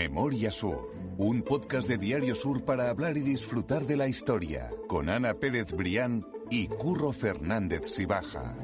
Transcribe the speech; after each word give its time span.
Memoria 0.00 0.50
Sur, 0.50 0.94
un 1.18 1.42
podcast 1.42 1.86
de 1.86 1.98
Diario 1.98 2.34
Sur 2.34 2.64
para 2.64 2.88
hablar 2.88 3.18
y 3.18 3.20
disfrutar 3.20 3.82
de 3.82 3.98
la 3.98 4.08
historia, 4.08 4.70
con 4.88 5.10
Ana 5.10 5.34
Pérez 5.34 5.72
Brián 5.72 6.24
y 6.50 6.68
Curro 6.68 7.12
Fernández 7.12 7.82
Sibaja. 7.84 8.56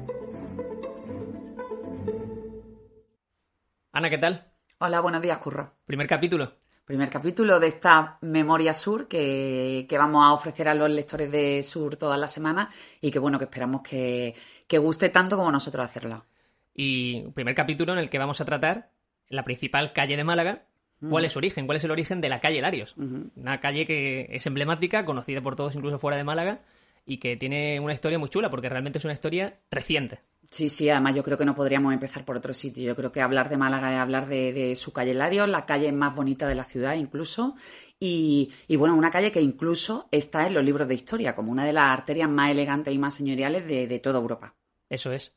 Ana, 3.91 4.09
¿qué 4.09 4.17
tal? 4.17 4.51
Hola, 4.79 4.99
buenos 4.99 5.21
días, 5.21 5.37
Curro. 5.37 5.75
Primer 5.85 6.07
capítulo. 6.07 6.55
Primer 6.85 7.07
capítulo 7.07 7.59
de 7.59 7.67
esta 7.67 8.17
Memoria 8.21 8.73
Sur 8.73 9.07
que, 9.07 9.85
que 9.87 9.97
vamos 9.99 10.25
a 10.25 10.33
ofrecer 10.33 10.67
a 10.67 10.73
los 10.73 10.89
lectores 10.89 11.31
de 11.31 11.61
Sur 11.61 11.97
todas 11.97 12.17
las 12.19 12.31
semanas 12.31 12.73
y 12.99 13.11
que 13.11 13.19
bueno, 13.19 13.37
que 13.37 13.45
esperamos 13.45 13.83
que, 13.83 14.33
que 14.67 14.79
guste 14.79 15.09
tanto 15.09 15.37
como 15.37 15.51
nosotros 15.51 15.85
hacerla. 15.85 16.25
Y 16.73 17.29
primer 17.29 17.53
capítulo 17.53 17.93
en 17.93 17.99
el 17.99 18.09
que 18.09 18.17
vamos 18.17 18.41
a 18.41 18.45
tratar 18.45 18.89
la 19.29 19.43
principal 19.43 19.93
calle 19.93 20.17
de 20.17 20.23
Málaga. 20.23 20.63
¿Cuál 21.09 21.25
es 21.25 21.33
su 21.33 21.39
origen? 21.39 21.65
¿Cuál 21.65 21.77
es 21.77 21.83
el 21.83 21.91
origen 21.91 22.21
de 22.21 22.29
la 22.29 22.39
calle 22.39 22.61
Larios? 22.61 22.95
Una 23.35 23.59
calle 23.59 23.85
que 23.85 24.27
es 24.31 24.45
emblemática, 24.47 25.05
conocida 25.05 25.41
por 25.41 25.55
todos 25.55 25.75
incluso 25.75 25.99
fuera 25.99 26.17
de 26.17 26.23
Málaga, 26.23 26.61
y 27.05 27.17
que 27.17 27.37
tiene 27.37 27.79
una 27.79 27.93
historia 27.93 28.19
muy 28.19 28.29
chula, 28.29 28.49
porque 28.49 28.67
realmente 28.67 28.99
es 28.99 29.05
una 29.05 29.13
historia 29.13 29.59
reciente. 29.71 30.19
Sí, 30.49 30.69
sí, 30.69 30.89
además 30.89 31.13
yo 31.15 31.23
creo 31.23 31.37
que 31.37 31.45
no 31.45 31.55
podríamos 31.55 31.93
empezar 31.93 32.25
por 32.25 32.37
otro 32.37 32.53
sitio. 32.53 32.83
Yo 32.83 32.95
creo 32.95 33.11
que 33.11 33.21
hablar 33.21 33.49
de 33.49 33.57
Málaga 33.57 33.93
es 33.93 33.99
hablar 33.99 34.27
de, 34.27 34.53
de 34.53 34.75
su 34.75 34.93
calle 34.93 35.13
Larios, 35.13 35.47
la 35.49 35.65
calle 35.65 35.91
más 35.91 36.15
bonita 36.15 36.47
de 36.47 36.55
la 36.55 36.63
ciudad 36.63 36.95
incluso, 36.95 37.55
y, 37.99 38.51
y, 38.67 38.75
bueno, 38.75 38.95
una 38.95 39.11
calle 39.11 39.31
que 39.31 39.41
incluso 39.41 40.07
está 40.11 40.47
en 40.47 40.53
los 40.53 40.63
libros 40.63 40.87
de 40.87 40.95
historia, 40.95 41.35
como 41.35 41.51
una 41.51 41.65
de 41.65 41.73
las 41.73 41.91
arterias 41.91 42.29
más 42.29 42.51
elegantes 42.51 42.93
y 42.93 42.97
más 42.97 43.13
señoriales 43.13 43.67
de, 43.67 43.87
de 43.87 43.99
toda 43.99 44.19
Europa. 44.19 44.55
Eso 44.89 45.11
es. 45.11 45.35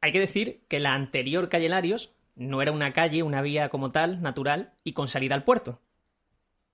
Hay 0.00 0.12
que 0.12 0.20
decir 0.20 0.62
que 0.68 0.80
la 0.80 0.94
anterior 0.94 1.48
calle 1.48 1.68
Larios 1.68 2.14
no 2.36 2.62
era 2.62 2.72
una 2.72 2.92
calle, 2.92 3.22
una 3.22 3.42
vía 3.42 3.68
como 3.70 3.90
tal, 3.92 4.22
natural, 4.22 4.74
y 4.84 4.92
con 4.94 5.08
salida 5.08 5.34
al 5.34 5.44
puerto. 5.44 5.80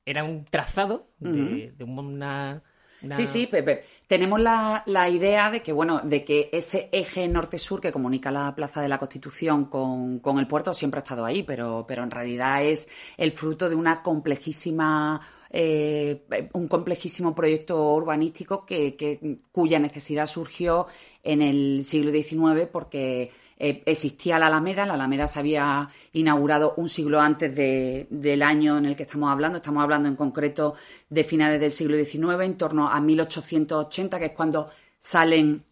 Era 0.05 0.25
un 0.25 0.45
trazado 0.45 1.11
de, 1.19 1.73
de 1.77 1.85
una, 1.85 2.63
una- 3.01 3.13
Sí, 3.13 3.27
sí, 3.27 3.49
Pepe. 3.49 3.83
Tenemos 4.07 4.41
la, 4.41 4.85
la 4.87 5.09
idea 5.09 5.51
de 5.51 5.61
que, 5.61 5.73
bueno, 5.73 6.01
de 6.05 6.25
que 6.25 6.51
ese 6.53 6.89
eje 6.93 7.27
norte-sur 7.27 7.81
que 7.81 7.91
comunica 7.91 8.31
la 8.31 8.55
Plaza 8.55 8.81
de 8.81 8.89
la 8.89 8.99
Constitución 8.99 9.65
con, 9.65 10.21
con 10.21 10.39
el 10.39 10.47
puerto 10.47 10.73
siempre 10.73 11.01
ha 11.01 11.03
estado 11.03 11.25
ahí, 11.25 11.43
pero, 11.43 11.85
pero 11.89 12.05
en 12.05 12.13
realidad 12.13 12.63
es 12.65 12.89
el 13.17 13.33
fruto 13.33 13.69
de 13.69 13.75
una 13.75 14.05
complejísima, 14.05 15.21
eh, 15.51 16.25
un 16.53 16.69
complejísimo 16.69 17.35
proyecto 17.35 17.93
urbanístico 17.93 18.65
que, 18.65 18.95
que- 18.97 19.41
cuya 19.51 19.81
necesidad 19.81 20.27
surgió 20.27 20.87
en 21.25 21.43
el 21.43 21.85
siglo 21.85 22.13
XIX 22.13 22.69
porque 22.69 23.33
eh, 23.59 23.83
existía 23.87 24.39
la 24.39 24.47
Alameda, 24.47 24.87
la 24.87 24.95
Alameda 24.95 25.27
se 25.27 25.41
había 25.41 25.89
inaugurado 26.13 26.75
un 26.77 26.89
siglo 26.89 27.21
antes 27.21 27.55
de- 27.55 28.07
del 28.11 28.43
año 28.43 28.79
en 28.79 28.87
el 28.87 28.95
que 28.97 29.03
estamos 29.03 29.31
hablando, 29.31 29.59
estamos 29.59 29.83
hablando 29.83 30.09
en 30.09 30.17
concreto 30.17 30.75
de 31.09 31.25
finales 31.25 31.61
del 31.61 31.73
siglo 31.73 31.97
XIX, 31.97 32.45
en 32.45 32.57
torno 32.57 32.89
a 32.89 33.01
1880, 33.01 34.19
que 34.19 34.27
es 34.27 34.33
cuando 34.33 34.71
salen 34.99 35.65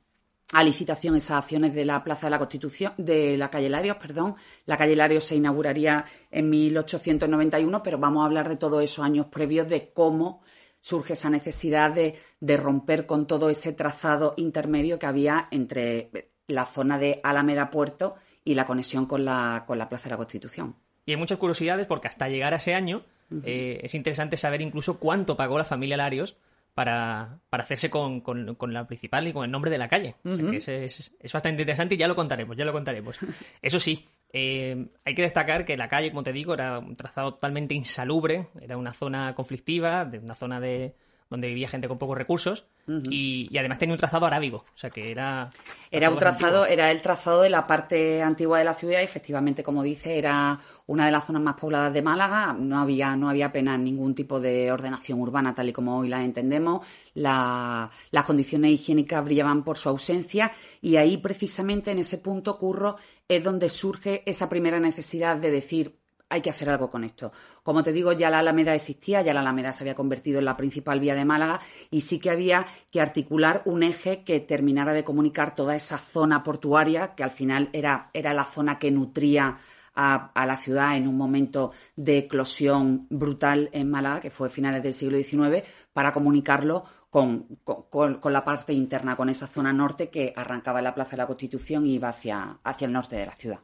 a 0.53 0.63
licitación 0.63 1.17
esas 1.17 1.39
acciones 1.43 1.75
de 1.75 1.85
la 1.85 2.05
Plaza 2.05 2.27
de 2.27 2.31
la 2.31 2.39
Constitución, 2.39 2.93
de 2.99 3.37
la 3.37 3.51
calle 3.51 3.69
Larios, 3.69 3.97
perdón. 3.97 4.37
La 4.65 4.77
calle 4.77 4.95
Larios 4.95 5.25
se 5.25 5.35
inauguraría 5.37 6.05
en 6.31 6.49
1891, 6.51 7.83
pero 7.83 7.99
vamos 7.99 8.23
a 8.23 8.27
hablar 8.27 8.49
de 8.49 8.57
todos 8.57 8.83
esos 8.83 9.05
años 9.05 9.27
previos 9.27 9.69
de 9.69 9.91
cómo 9.93 10.43
surge 10.81 11.15
esa 11.15 11.31
necesidad 11.31 11.93
de 11.93 12.57
romper 12.57 13.07
con 13.07 13.27
todo 13.27 13.51
ese 13.51 13.73
trazado 13.73 14.35
intermedio 14.37 14.99
que 15.01 15.07
había 15.07 15.49
entre 15.51 16.11
la 16.49 16.65
zona 16.67 16.99
de 16.99 17.21
Alameda 17.23 17.71
Puerto 17.71 18.17
y 18.45 18.55
la 18.55 18.65
conexión 18.67 19.07
con 19.07 19.25
la, 19.25 19.65
con 19.67 19.79
la 19.79 19.89
Plaza 19.89 20.05
de 20.05 20.11
la 20.11 20.17
Constitución. 20.17 20.77
Y 21.05 21.13
hay 21.13 21.17
muchas 21.17 21.39
curiosidades 21.39 21.87
porque 21.87 22.09
hasta 22.09 22.29
llegar 22.29 22.53
a 22.53 22.57
ese 22.57 22.75
año 22.75 23.03
eh, 23.45 23.81
es 23.83 23.95
interesante 23.95 24.37
saber 24.37 24.61
incluso 24.61 24.99
cuánto 24.99 25.37
pagó 25.37 25.59
la 25.59 25.65
familia 25.65 25.97
Larios 25.97 26.37
para, 26.75 27.39
para 27.49 27.63
hacerse 27.65 27.91
con, 27.91 28.21
con- 28.21 28.55
con 28.55 28.73
la 28.73 28.87
principal 28.87 29.27
y 29.27 29.33
con 29.33 29.45
el 29.45 29.51
nombre 29.51 29.71
de 29.71 29.79
la 29.79 29.89
calle. 29.89 30.15
O 30.25 30.29
sea 30.37 30.45
que 30.51 30.57
es, 30.59 30.69
es- 30.69 31.13
es 31.19 31.33
bastante 31.33 31.63
interesante 31.63 31.95
y 31.95 31.99
ya 31.99 32.07
lo 32.07 32.15
contaremos, 32.15 32.57
ya 32.57 32.65
lo 32.65 32.73
contaremos. 32.73 33.17
Eso 33.63 33.81
sí, 33.81 34.05
eh, 34.33 34.87
hay 35.05 35.15
que 35.15 35.23
destacar 35.23 35.65
que 35.65 35.77
la 35.77 35.89
calle, 35.89 36.11
como 36.11 36.23
te 36.23 36.33
digo, 36.33 36.55
era 36.55 36.79
un 36.79 36.95
trazado 36.97 37.35
totalmente 37.35 37.75
insalubre, 37.75 38.49
era 38.61 38.77
una 38.77 38.93
zona 38.93 39.35
conflictiva, 39.35 40.05
de 40.05 40.19
una 40.19 40.35
zona 40.35 40.61
de 40.61 40.95
donde 41.29 41.49
vivía 41.49 41.67
gente 41.69 41.89
con 41.89 41.99
pocos 41.99 42.17
recursos 42.17 42.67
y, 43.11 43.49
y 43.51 43.59
además 43.59 43.79
tenía 43.81 43.95
un 43.95 43.99
trazado 43.99 44.27
arábigo, 44.27 44.59
o 44.59 44.77
sea 44.79 44.91
que 44.91 45.11
era... 45.11 45.51
Era 45.91 46.09
un 46.11 46.19
trazado, 46.19 46.63
antiguo. 46.63 46.67
era 46.73 46.91
el 46.93 47.03
trazado 47.03 47.43
de 47.43 47.51
la 47.51 47.67
parte 47.67 48.23
antigua 48.23 48.59
de 48.59 48.65
la 48.65 48.75
ciudad 48.75 49.01
y 49.01 49.05
efectivamente, 49.05 49.65
como 49.65 49.83
dice, 49.83 50.19
era 50.19 50.59
una 50.87 51.07
de 51.07 51.11
las 51.11 51.25
zonas 51.25 51.43
más 51.43 51.55
pobladas 51.57 51.93
de 51.93 52.03
Málaga. 52.03 52.53
No 52.57 52.79
había, 52.79 53.17
no 53.17 53.29
había 53.29 53.47
apenas 53.47 53.79
ningún 53.81 54.15
tipo 54.15 54.39
de 54.39 54.71
ordenación 54.71 55.21
urbana 55.21 55.53
tal 55.55 55.69
y 55.69 55.73
como 55.73 55.99
hoy 55.99 56.07
la 56.09 56.23
entendemos. 56.23 56.87
La- 57.15 57.91
las 58.13 58.25
condiciones 58.25 58.71
higiénicas 58.71 59.25
brillaban 59.25 59.65
por 59.65 59.79
su 59.79 59.89
ausencia 59.89 60.53
y 60.81 60.95
ahí 60.97 61.17
precisamente 61.17 61.91
en 61.91 61.99
ese 61.99 62.19
punto, 62.19 62.57
Curro, 62.57 62.97
es 63.29 63.43
donde 63.43 63.69
surge 63.69 64.23
esa 64.27 64.49
primera 64.49 64.79
necesidad 64.79 65.37
de 65.37 65.51
decir 65.51 65.99
hay 66.29 66.41
que 66.41 66.51
hacer 66.51 66.69
algo 66.69 66.91
con 66.91 67.05
esto. 67.05 67.33
Como 67.63 67.83
te 67.83 67.93
digo, 67.93 68.13
ya 68.13 68.31
la 68.31 68.41
Alameda 68.41 68.75
existía, 68.75 69.23
ya 69.23 69.33
la 69.35 69.41
Alameda 69.41 69.73
se 69.73 69.85
había 69.85 69.95
convertido 69.95 70.39
en 70.41 70.45
la 70.45 70.57
principal 70.57 70.99
vía 71.01 71.15
de 71.15 71.25
Málaga 71.25 71.61
y 71.91 72.01
sí 72.01 72.19
que 72.19 72.31
había 72.31 72.67
que 72.91 73.01
articular 73.01 73.63
un 73.65 73.83
eje 73.83 74.25
que 74.25 74.41
terminara 74.41 74.93
de 74.93 75.05
comunicar 75.05 75.55
toda 75.55 75.77
esa 75.77 75.99
zona 75.99 76.43
portuaria, 76.43 77.15
que 77.15 77.23
al 77.25 77.31
final 77.31 77.71
era, 77.73 78.11
era 78.13 78.33
la 78.35 78.45
zona 78.45 78.79
que 78.79 78.91
nutría 78.91 79.59
a, 79.99 80.31
la 80.47 80.57
ciudad 80.59 80.97
en 80.97 81.09
un 81.09 81.17
momento 81.17 81.73
de 81.95 82.19
eclosión 82.19 83.07
brutal 83.09 83.71
en 83.73 83.91
Málaga, 83.91 84.21
que 84.21 84.31
fue 84.31 84.51
finales 84.51 84.83
del 84.83 84.93
siglo 84.93 85.17
XIX, 85.17 85.65
para 85.95 86.13
comunicarlo 86.13 86.85
con, 87.09 87.47
con- 87.65 87.85
con- 87.89 88.15
con 88.17 88.33
la 88.33 88.45
parte 88.45 88.75
interna, 88.75 89.17
con 89.17 89.31
esa 89.31 89.47
zona 89.47 89.73
norte 89.73 90.11
que 90.11 90.35
arrancaba 90.37 90.81
en 90.81 90.85
la 90.85 90.95
Plaza 90.95 91.13
de 91.13 91.17
la 91.19 91.27
Constitución 91.27 91.87
y 91.87 91.95
iba 91.95 92.11
hacia, 92.11 92.59
hacia 92.63 92.87
el 92.87 92.93
norte 92.93 93.17
de 93.17 93.25
la 93.27 93.33
ciudad. 93.37 93.61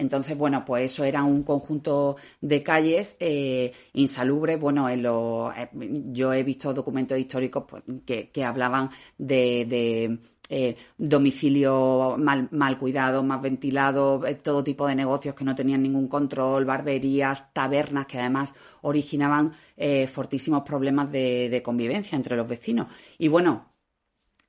Entonces, 0.00 0.36
bueno, 0.36 0.64
pues 0.64 0.92
eso 0.92 1.04
era 1.04 1.22
un 1.22 1.42
conjunto 1.42 2.16
de 2.40 2.62
calles 2.62 3.16
eh, 3.20 3.72
insalubres. 3.92 4.58
Bueno, 4.58 4.88
en 4.88 5.04
eh, 5.04 5.68
yo 6.12 6.32
he 6.32 6.42
visto 6.42 6.72
documentos 6.72 7.18
históricos 7.18 7.64
pues, 7.68 7.82
que, 8.06 8.44
hablaban 8.44 8.90
de, 9.18 10.18
eh, 10.48 10.76
domicilio 10.96 12.16
mal, 12.18 12.48
mal 12.50 12.78
cuidado, 12.78 13.22
más 13.22 13.42
ventilado, 13.42 14.22
todo 14.42 14.64
tipo 14.64 14.86
de 14.86 14.94
negocios 14.94 15.34
que 15.34 15.44
no 15.44 15.54
tenían 15.54 15.82
ningún 15.82 16.08
control, 16.08 16.64
barberías, 16.64 17.52
tabernas 17.52 18.06
que 18.06 18.18
además 18.18 18.54
originaban 18.82 19.52
eh, 19.76 20.06
fortísimos 20.06 20.62
problemas 20.62 21.12
de, 21.12 21.48
de 21.50 21.62
convivencia 21.62 22.16
entre 22.16 22.36
los 22.36 22.48
vecinos. 22.48 22.88
Y 23.18 23.28
bueno, 23.28 23.66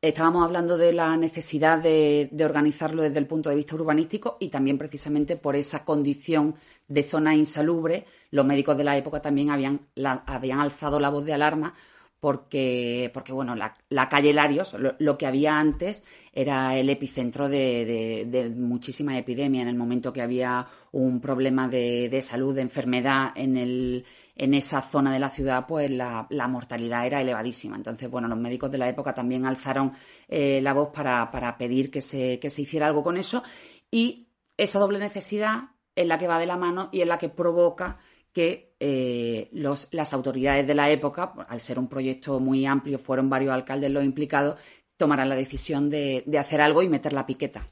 Estábamos 0.01 0.43
hablando 0.43 0.79
de 0.79 0.93
la 0.93 1.15
necesidad 1.15 1.77
de, 1.77 2.27
organizarlo 2.43 3.03
desde 3.03 3.19
el 3.19 3.27
punto 3.27 3.51
de 3.51 3.55
vista 3.55 3.75
urbanístico 3.75 4.37
y 4.39 4.49
también 4.49 4.79
precisamente 4.79 5.35
por 5.37 5.55
esa 5.55 5.85
condición 5.85 6.55
de 6.87 7.03
zona 7.03 7.35
insalubre. 7.35 8.07
Los 8.31 8.43
médicos 8.43 8.75
de 8.77 8.83
la 8.83 8.97
época 8.97 9.21
también 9.21 9.51
habían, 9.51 9.79
la- 9.93 10.23
habían 10.25 10.59
alzado 10.59 10.99
la 10.99 11.09
voz 11.09 11.23
de 11.23 11.33
alarma 11.33 11.75
porque, 12.21 13.09
porque 13.15 13.33
bueno, 13.33 13.55
la, 13.55 13.73
la 13.89 14.07
calle 14.07 14.31
Larios, 14.31 14.73
lo, 14.75 14.93
lo 14.99 15.17
que 15.17 15.25
había 15.25 15.57
antes, 15.57 16.03
era 16.31 16.77
el 16.77 16.91
epicentro 16.91 17.49
de, 17.49 18.27
de, 18.29 18.49
muchísimas 18.51 19.17
epidemias. 19.17 19.63
En 19.63 19.69
el 19.69 19.75
momento 19.75 20.13
que 20.13 20.21
había 20.21 20.67
un 20.91 21.19
problema 21.19 21.67
de, 21.67 22.09
de 22.09 22.21
salud, 22.21 22.53
de 22.53 22.61
enfermedad 22.61 23.31
en, 23.35 23.57
el, 23.57 24.05
en 24.35 24.53
esa 24.53 24.81
zona 24.81 25.11
de 25.11 25.19
la 25.19 25.31
ciudad, 25.31 25.65
pues 25.67 25.89
la, 25.89 26.27
la 26.29 26.47
mortalidad 26.47 27.07
era 27.07 27.21
elevadísima. 27.21 27.75
Entonces, 27.75 28.07
bueno, 28.07 28.27
los 28.27 28.37
médicos 28.37 28.71
de 28.71 28.77
la 28.77 28.87
época 28.87 29.15
también 29.15 29.47
alzaron 29.47 29.91
eh, 30.27 30.61
la 30.61 30.73
voz 30.73 30.89
para, 30.93 31.31
para 31.31 31.57
pedir 31.57 31.89
que 31.89 32.01
se, 32.01 32.39
que 32.39 32.51
se 32.51 32.61
hiciera 32.61 32.85
algo 32.85 33.03
con 33.03 33.17
eso. 33.17 33.41
Y 33.89 34.27
esa 34.57 34.77
doble 34.77 34.99
necesidad 34.99 35.71
es 35.95 36.05
la 36.05 36.19
que 36.19 36.27
va 36.27 36.37
de 36.37 36.45
la 36.45 36.55
mano 36.55 36.89
y 36.91 37.01
es 37.01 37.07
la 37.07 37.17
que 37.17 37.29
provoca 37.29 37.97
que 38.33 38.75
eh, 38.79 39.49
los, 39.51 39.89
las 39.91 40.13
autoridades 40.13 40.65
de 40.65 40.73
la 40.75 40.89
época, 40.89 41.33
al 41.47 41.61
ser 41.61 41.77
un 41.79 41.87
proyecto 41.89 42.39
muy 42.39 42.65
amplio, 42.65 42.97
fueron 42.97 43.29
varios 43.29 43.53
alcaldes 43.53 43.91
los 43.91 44.03
implicados, 44.03 44.59
tomaran 44.97 45.29
la 45.29 45.35
decisión 45.35 45.89
de, 45.89 46.23
de 46.25 46.37
hacer 46.37 46.61
algo 46.61 46.81
y 46.83 46.89
meter 46.89 47.13
la 47.13 47.25
piqueta. 47.25 47.67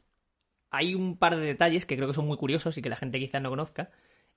hay 0.71 0.95
un 0.95 1.17
par 1.17 1.35
de 1.37 1.45
detalles 1.45 1.85
que 1.85 1.95
creo 1.95 2.07
que 2.07 2.13
son 2.13 2.27
muy 2.27 2.37
curiosos 2.37 2.77
y 2.77 2.81
que 2.81 2.89
la 2.89 2.95
gente 2.95 3.19
quizás 3.19 3.41
no 3.41 3.49
conozca. 3.49 3.89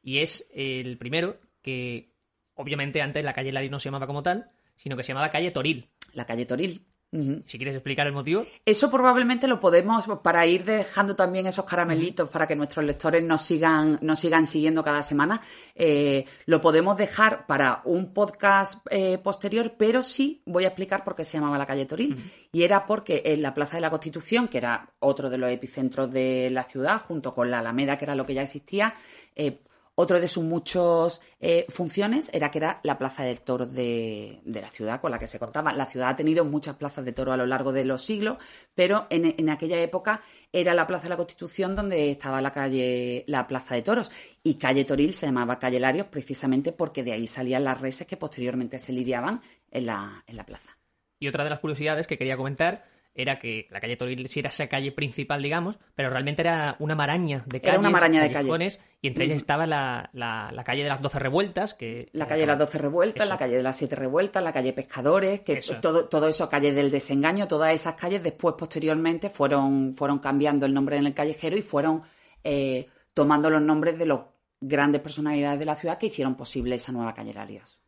Y 0.03 0.19
es 0.19 0.49
el 0.53 0.99
primero, 0.99 1.39
que 1.63 2.15
obviamente 2.55 3.03
antes 3.03 3.25
la 3.25 3.33
calle 3.35 3.53
Lari 3.53 3.69
no 3.69 3.79
se 3.79 3.87
llamaba 3.89 4.07
como 4.07 4.23
tal, 4.23 4.51
sino 4.77 4.97
que 4.97 5.03
se 5.03 5.09
llamaba 5.13 5.31
calle 5.31 5.51
Toril. 5.51 5.91
La 6.15 6.27
calle 6.27 6.47
Toril. 6.47 6.87
Si 7.13 7.59
quieres 7.59 7.75
explicar 7.75 8.07
el 8.07 8.15
motivo. 8.15 8.47
Eso 8.65 8.91
probablemente 8.91 9.47
lo 9.47 9.61
podemos, 9.61 10.07
para 10.23 10.47
ir 10.47 10.65
dejando 10.65 11.15
también 11.15 11.47
esos 11.47 11.67
caramelitos 11.67 12.31
para 12.31 12.47
que 12.47 12.57
nuestros 12.57 12.87
lectores 12.87 13.23
nos 13.23 13.43
sigan, 13.43 13.99
nos 14.01 14.21
sigan 14.21 14.47
siguiendo 14.47 14.83
cada 14.83 15.03
semana, 15.03 15.43
eh, 15.75 16.25
lo 16.47 16.63
podemos 16.63 16.97
dejar 16.97 17.47
para 17.47 17.83
un 17.85 18.15
podcast 18.15 18.87
eh, 18.89 19.19
posterior, 19.19 19.75
pero 19.77 20.03
sí 20.03 20.41
voy 20.47 20.65
a 20.65 20.69
explicar 20.69 21.05
por 21.05 21.15
qué 21.15 21.25
se 21.25 21.37
llamaba 21.37 21.59
la 21.59 21.67
calle 21.67 21.85
Toril. 21.85 22.17
Y 22.51 22.63
era 22.63 22.87
porque 22.87 23.21
en 23.27 23.43
la 23.43 23.53
Plaza 23.53 23.77
de 23.77 23.83
la 23.83 23.91
Constitución, 23.91 24.49
que 24.49 24.57
era 24.57 24.89
otro 24.99 25.29
de 25.29 25.37
los 25.37 25.51
epicentros 25.51 26.11
de 26.11 26.49
la 26.51 26.63
ciudad, 26.63 27.03
junto 27.07 27.35
con 27.35 27.51
la 27.51 27.59
Alameda, 27.59 27.99
que 27.99 28.07
era 28.07 28.15
lo 28.15 28.25
que 28.25 28.33
ya 28.33 28.43
existía, 28.43 28.95
eh, 29.37 29.59
Otro 29.95 30.21
de 30.21 30.29
sus 30.29 30.43
muchas 30.43 31.21
eh, 31.39 31.67
funciones 31.69 32.31
era 32.33 32.51
que 32.51 32.57
era 32.57 32.81
la 32.83 32.97
plaza 32.97 33.25
del 33.25 33.43
toro 33.43 33.67
de, 33.67 34.41
la 34.47 34.71
ciudad 34.71 35.03
con 35.03 35.11
la 35.11 35.19
que 35.19 35.27
se 35.27 35.39
contaba. 35.39 35.75
La 35.75 35.85
ciudad 35.85 36.09
ha 36.09 36.17
tenido 36.17 36.47
muchas 36.47 36.77
plazas 36.77 37.05
de 37.05 37.13
toro 37.13 37.31
a 37.31 37.37
lo 37.37 37.45
largo 37.45 37.73
de 37.73 37.85
los 37.85 38.03
siglos, 38.03 38.39
pero 38.75 39.07
en, 39.11 39.51
aquella 39.51 39.79
época 39.81 40.23
era 40.51 40.73
la 40.73 40.87
plaza 40.87 41.05
de 41.05 41.09
la 41.11 41.17
Constitución 41.19 41.77
donde 41.77 42.11
estaba 42.11 42.41
la 42.41 42.53
calle, 42.53 43.25
la 43.27 43.47
plaza 43.47 43.75
de 43.75 43.83
toros. 43.83 44.11
Y 44.43 44.55
calle 44.55 44.87
Toril 44.87 45.13
se 45.13 45.27
llamaba 45.27 45.59
calle 45.59 45.79
Larios 45.79 46.07
precisamente 46.07 46.73
porque 46.73 47.03
de 47.03 47.13
ahí 47.13 47.27
salían 47.27 47.65
las 47.65 47.79
reses 47.79 48.07
que 48.07 48.17
posteriormente 48.17 48.79
se 48.79 48.95
lidiaban 48.95 49.43
en 49.71 49.87
la, 49.87 50.25
en 50.27 50.39
la 50.39 50.47
plaza. 50.47 50.79
Y 51.21 51.29
otra 51.29 51.45
de 51.45 51.51
las 51.51 51.61
curiosidades 51.61 52.07
que 52.07 52.17
quería 52.17 52.39
comentar 52.39 52.92
era 53.15 53.39
que 53.39 53.67
la 53.71 53.81
calle 53.81 53.97
Toril 53.97 54.27
sí 54.29 54.41
era 54.41 54.49
esa 54.49 54.67
calle 54.69 54.91
principal, 54.91 55.43
digamos, 55.43 55.77
pero 55.95 56.09
realmente 56.09 56.43
era 56.43 56.77
una 56.79 56.95
maraña 56.95 57.45
de 57.47 57.61
calles. 57.61 57.75
Era 57.75 57.79
una 57.79 57.91
maraña 57.91 58.23
de 58.23 58.31
calles. 58.31 58.81
Y 59.03 59.09
entre 59.09 59.25
ellas 59.25 59.37
estaba 59.37 59.67
la, 59.67 60.09
la, 60.13 60.65
calle 60.65 60.83
de 60.83 60.89
las 60.89 61.03
Doce 61.03 61.19
Revueltas. 61.19 61.75
que 61.75 62.09
La 62.13 62.27
calle 62.27 62.43
de 62.43 62.47
las 62.47 62.59
Doce 62.59 62.79
Revueltas, 62.79 63.29
la 63.29 63.37
calle 63.37 63.57
de 63.57 63.63
las 63.63 63.77
Siete 63.77 63.97
Revueltas, 63.97 64.43
la 64.43 64.53
calle 64.53 64.73
Pescadores, 64.73 65.41
que 65.41 65.61
todo, 65.81 66.07
todo 66.07 66.29
eso, 66.29 66.49
calle 66.49 66.73
del 66.73 66.91
desengaño, 66.91 67.49
todas 67.49 67.75
esas 67.75 67.97
calles 67.97 68.23
después, 68.23 68.55
posteriormente, 68.57 69.29
fueron, 69.29 69.93
fueron 69.93 70.19
cambiando 70.19 70.65
el 70.65 70.73
nombre 70.73 70.97
en 70.97 71.07
el 71.07 71.15
callejero 71.15 71.57
y 71.59 71.63
fueron 71.63 72.03
eh, 72.45 72.87
tomando 73.13 73.51
los 73.51 73.61
nombres 73.61 73.99
de 73.99 74.07
las 74.07 74.21
grandes 74.61 75.03
personalidades 75.03 75.59
de 75.59 75.67
la 75.67 75.77
ciudad 75.77 75.99
que 75.99 76.07
hicieron 76.07 76.37
posible 76.37 76.77
esa 76.77 76.93
nueva 76.93 77.13
calle 77.13 77.35
Larios. 77.35 77.82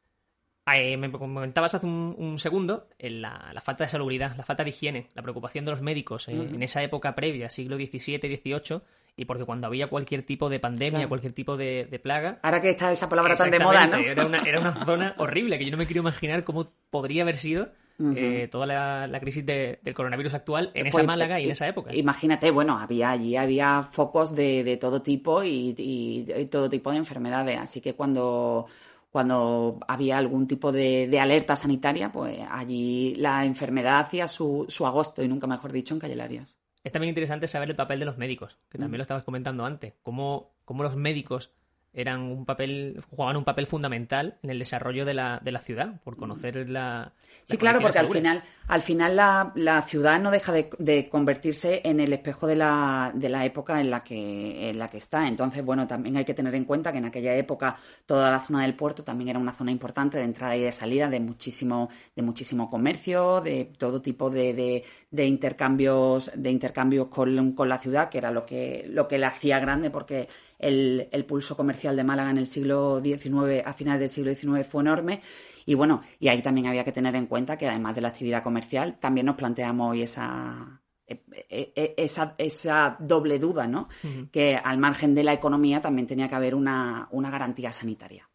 Eh, 0.73 0.97
me 0.97 1.13
comentabas 1.13 1.75
hace 1.75 1.87
un, 1.87 2.39
segundo 2.39 2.89
la, 2.99 3.61
falta 3.63 3.85
de 3.85 3.91
salubridad, 3.91 4.35
la 4.37 4.45
falta 4.45 4.65
de 4.65 4.71
higiene, 4.71 5.09
la 5.15 5.23
preocupación 5.23 5.65
de 5.65 5.73
los 5.73 5.83
médicos 5.83 6.29
eh, 6.29 6.33
en 6.33 6.63
esa 6.63 6.83
época 6.83 7.15
previa, 7.15 7.51
siglo 7.51 7.77
XVII, 7.77 8.19
XVIII, 8.19 8.81
y 9.17 9.27
porque 9.27 9.45
cuando 9.45 9.67
había 9.67 9.89
cualquier 9.89 10.25
tipo 10.25 10.49
de 10.49 10.61
pandemia, 10.61 11.07
cualquier 11.07 11.35
tipo 11.35 11.57
de, 11.57 12.01
plaga... 12.03 12.39
Ahora 12.43 12.61
que 12.61 12.71
está 12.71 12.91
esa 12.91 13.09
palabra 13.09 13.37
tan 13.37 13.51
de 13.51 13.59
moda, 13.59 13.87
¿no? 13.87 13.99
Era 13.99 14.27
una, 14.27 14.39
era 14.41 14.61
una 14.61 14.73
zona 14.85 15.15
horrible, 15.19 15.59
que 15.59 15.67
yo 15.67 15.71
no 15.71 15.77
me 15.77 15.87
quiero 15.87 16.01
imaginar 16.01 16.45
cómo 16.45 16.73
podría 16.91 17.23
haber 17.23 17.37
sido 17.37 17.69
eh, 18.01 18.49
toda 18.51 18.67
la, 18.67 19.21
crisis 19.21 19.47
del 19.47 19.79
coronavirus 19.95 20.35
actual 20.35 20.73
en 20.75 20.89
esa 20.89 20.97
pues, 20.97 21.07
Málaga 21.07 21.39
y 21.39 21.45
en 21.45 21.53
esa 21.53 21.69
época. 21.69 21.95
Imagínate, 21.95 22.51
bueno, 22.51 22.77
había 22.77 23.11
allí 23.11 23.37
había 23.37 23.83
focos 23.83 24.35
de, 24.35 24.77
todo 24.81 25.01
tipo 25.03 25.45
y, 25.45 26.27
todo 26.51 26.69
tipo 26.69 26.91
de 26.91 26.97
enfermedades, 26.97 27.59
así 27.59 27.81
que 27.81 27.95
cuando 27.95 28.67
cuando 29.15 29.79
había 29.87 30.19
algún 30.19 30.49
tipo 30.49 30.73
de, 30.73 31.21
alerta 31.21 31.55
sanitaria, 31.55 32.11
pues 32.11 32.37
allí 32.51 33.15
la 33.15 33.45
enfermedad 33.45 34.01
hacía 34.01 34.27
su, 34.27 34.67
agosto, 34.85 35.23
y 35.23 35.29
nunca 35.29 35.47
mejor 35.47 35.71
dicho, 35.71 35.95
en 35.95 36.01
Calle 36.01 36.45
Es 36.83 36.91
también 36.91 37.11
interesante 37.11 37.47
saber 37.47 37.71
el 37.71 37.77
papel 37.77 38.01
de 38.01 38.07
los 38.07 38.19
médicos, 38.19 38.59
que 38.69 38.77
también 38.77 38.97
mm. 38.97 38.99
lo 38.99 39.03
estabas 39.03 39.23
comentando 39.23 39.65
antes, 39.65 39.95
cómo, 40.03 40.51
cómo 40.65 40.83
los 40.83 40.97
médicos 40.97 41.53
eran 41.94 42.23
un 42.23 42.44
papel, 42.44 43.00
jugaban 43.11 43.37
un 43.37 43.44
papel 43.44 43.67
fundamental 43.67 44.37
en 44.43 44.50
el 44.50 44.58
desarrollo 44.58 45.05
de 45.05 45.14
la, 45.14 45.41
de 45.43 45.52
la 45.52 45.61
ciudad, 45.61 46.00
por 46.02 46.17
conocer 46.17 46.69
la. 46.69 47.12
Sí, 47.44 47.56
claro, 47.56 47.81
porque 47.81 47.99
al 47.99 48.08
final, 48.08 48.43
al 48.67 48.82
final 48.82 49.17
la, 49.17 49.52
la 49.55 49.82
ciudad 49.82 50.20
no 50.20 50.31
deja 50.31 50.52
de, 50.52 51.08
convertirse 51.08 51.82
en 51.85 52.00
el 52.00 52.12
espejo 52.12 52.46
de 52.46 52.56
la, 52.56 53.12
de 53.14 53.29
la 53.29 53.44
época 53.44 53.81
en 53.81 53.91
la, 53.91 54.00
que, 54.00 54.70
en 54.70 54.79
la 54.79 54.88
que 54.88 54.99
está. 54.99 55.29
Entonces, 55.29 55.64
bueno, 55.64 55.87
también 55.87 56.17
hay 56.17 56.25
que 56.25 56.35
tener 56.35 56.55
en 56.55 56.64
cuenta 56.64 56.91
que 56.91 56.99
en 56.99 57.05
aquella 57.05 57.35
época 57.37 57.76
toda 58.06 58.31
la 58.31 58.41
zona 58.41 58.62
del 58.62 58.75
puerto 58.75 59.05
también 59.05 59.31
era 59.31 59.38
una 59.38 59.52
zona 59.52 59.70
importante 59.70 60.19
de 60.19 60.25
entrada 60.25 60.56
y 60.56 60.62
de 60.62 60.73
salida 60.73 61.08
de 61.08 61.20
muchísimo, 61.20 61.91
de 62.14 62.23
muchísimo 62.23 62.69
comercio, 62.70 63.41
de 63.41 63.73
todo 63.79 64.02
tipo 64.02 64.31
de, 64.31 64.85
de, 65.11 65.25
intercambios, 65.26 66.31
de 66.35 66.50
intercambios 66.50 67.08
con, 67.08 67.52
con 67.52 67.69
la 67.69 67.79
ciudad, 67.79 68.08
que 68.08 68.19
era 68.19 68.31
lo 68.31 68.46
que, 68.46 68.85
lo 68.88 69.06
que 69.06 69.19
la 69.19 69.29
hacía 69.29 69.61
grande, 69.61 69.91
porque 69.91 70.29
el, 70.59 71.25
pulso 71.27 71.56
comercial 71.56 71.97
de 71.97 72.05
Málaga 72.05 72.31
en 72.31 72.39
el 72.39 72.47
siglo 72.47 73.01
XIX, 73.03 73.65
a 73.65 73.73
finales 73.73 74.01
del 74.01 74.09
siglo 74.09 74.35
XIX, 74.35 74.67
fue 74.67 74.83
enorme. 74.83 75.21
Y 75.67 75.75
bueno, 75.75 76.03
y 76.19 76.29
ahí 76.29 76.43
también 76.43 76.67
había 76.67 76.85
que 76.85 76.93
tener 76.93 77.15
en 77.17 77.27
cuenta 77.27 77.56
que 77.56 77.69
además 77.69 77.95
de 77.95 78.01
la 78.01 78.09
actividad 78.09 78.43
comercial, 78.43 78.99
también 78.99 79.27
nos 79.27 79.37
planteamos 79.37 79.93
hoy 79.93 80.03
esa, 80.03 80.83
e, 81.06 81.23
e, 81.49 81.73
e, 81.75 81.95
esa, 81.99 82.35
esa, 82.39 82.97
doble 82.99 83.39
duda, 83.39 83.67
¿no? 83.67 83.89
Que 84.31 84.56
al 84.56 84.79
margen 84.79 85.15
de 85.15 85.25
la 85.25 85.33
economía 85.33 85.81
también 85.81 86.06
tenía 86.06 86.29
que 86.29 86.35
haber 86.35 86.55
una, 86.55 87.09
garantía 87.12 87.73
sanitaria. 87.73 88.29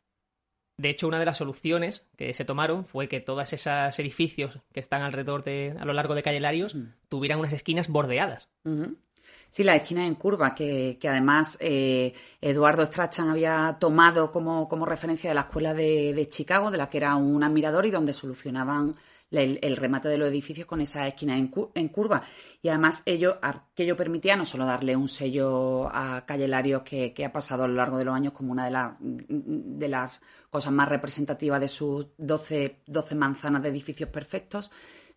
De 0.77 0.89
hecho, 0.89 1.07
una 1.07 1.19
de 1.19 1.25
las 1.25 1.38
soluciones 1.38 2.07
que 2.16 2.33
se 2.33 2.45
tomaron 2.45 2.86
fue 2.86 3.10
que 3.10 3.19
todos 3.19 3.51
esos 3.51 4.00
edificios 4.00 4.60
que 4.71 4.80
están 4.80 5.01
alrededor 5.01 5.44
de, 5.44 5.75
a 5.77 5.83
lo 5.83 5.94
largo 5.94 6.16
de 6.16 6.24
Calle 6.24 6.39
Larios, 6.39 6.75
tuvieran 7.10 7.39
unas 7.39 7.51
esquinas 7.51 7.89
bordeadas. 7.89 8.50
Sí, 9.51 9.63
la 9.63 9.75
esquina 9.75 10.06
en 10.06 10.16
curva, 10.16 10.54
que, 10.54 11.00
además 11.04 11.57
eh, 11.60 12.13
Eduardo 12.40 12.86
Strachan 12.86 13.30
había 13.30 13.78
tomado 13.80 14.31
como, 14.31 14.86
referencia 14.86 15.30
de 15.31 15.36
la 15.36 15.42
escuela 15.42 15.74
de, 15.74 16.28
Chicago, 16.30 16.69
de 16.69 16.78
la 16.78 16.90
que 16.90 16.98
era 16.98 17.16
un 17.16 17.44
admirador 17.44 17.86
y 17.88 17.92
donde 17.92 18.13
solucionaban 18.13 18.96
el, 19.31 19.78
remate 19.78 20.07
de 20.07 20.18
los 20.18 20.30
edificios 20.30 20.68
con 20.68 20.81
esa 20.81 21.07
esquina 21.07 21.36
en, 21.36 21.88
curva. 21.88 22.24
Y 22.62 22.69
además 22.69 23.01
ello, 23.06 23.40
aquello 23.42 23.98
permitía 23.98 24.36
no 24.36 24.46
solo 24.46 24.66
darle 24.66 24.96
un 24.96 25.10
sello 25.10 25.90
a 25.92 26.25
Calle 26.28 26.48
Larios 26.48 26.84
que, 26.84 27.25
ha 27.25 27.31
pasado 27.31 27.63
a 27.63 27.68
lo 27.68 27.74
largo 27.74 27.98
de 27.98 28.06
los 28.06 28.16
años 28.16 28.34
como 28.34 28.52
una 28.52 28.69
de, 28.69 28.94
de 29.00 29.88
las 29.88 30.22
cosas 30.52 30.72
más 30.72 30.90
representativas 30.90 31.60
de 31.60 31.68
sus 31.69 32.07
12, 32.18 32.81
12 32.86 33.16
manzanas 33.16 33.63
de 33.63 33.69
edificios 33.69 34.10
perfectos, 34.10 34.69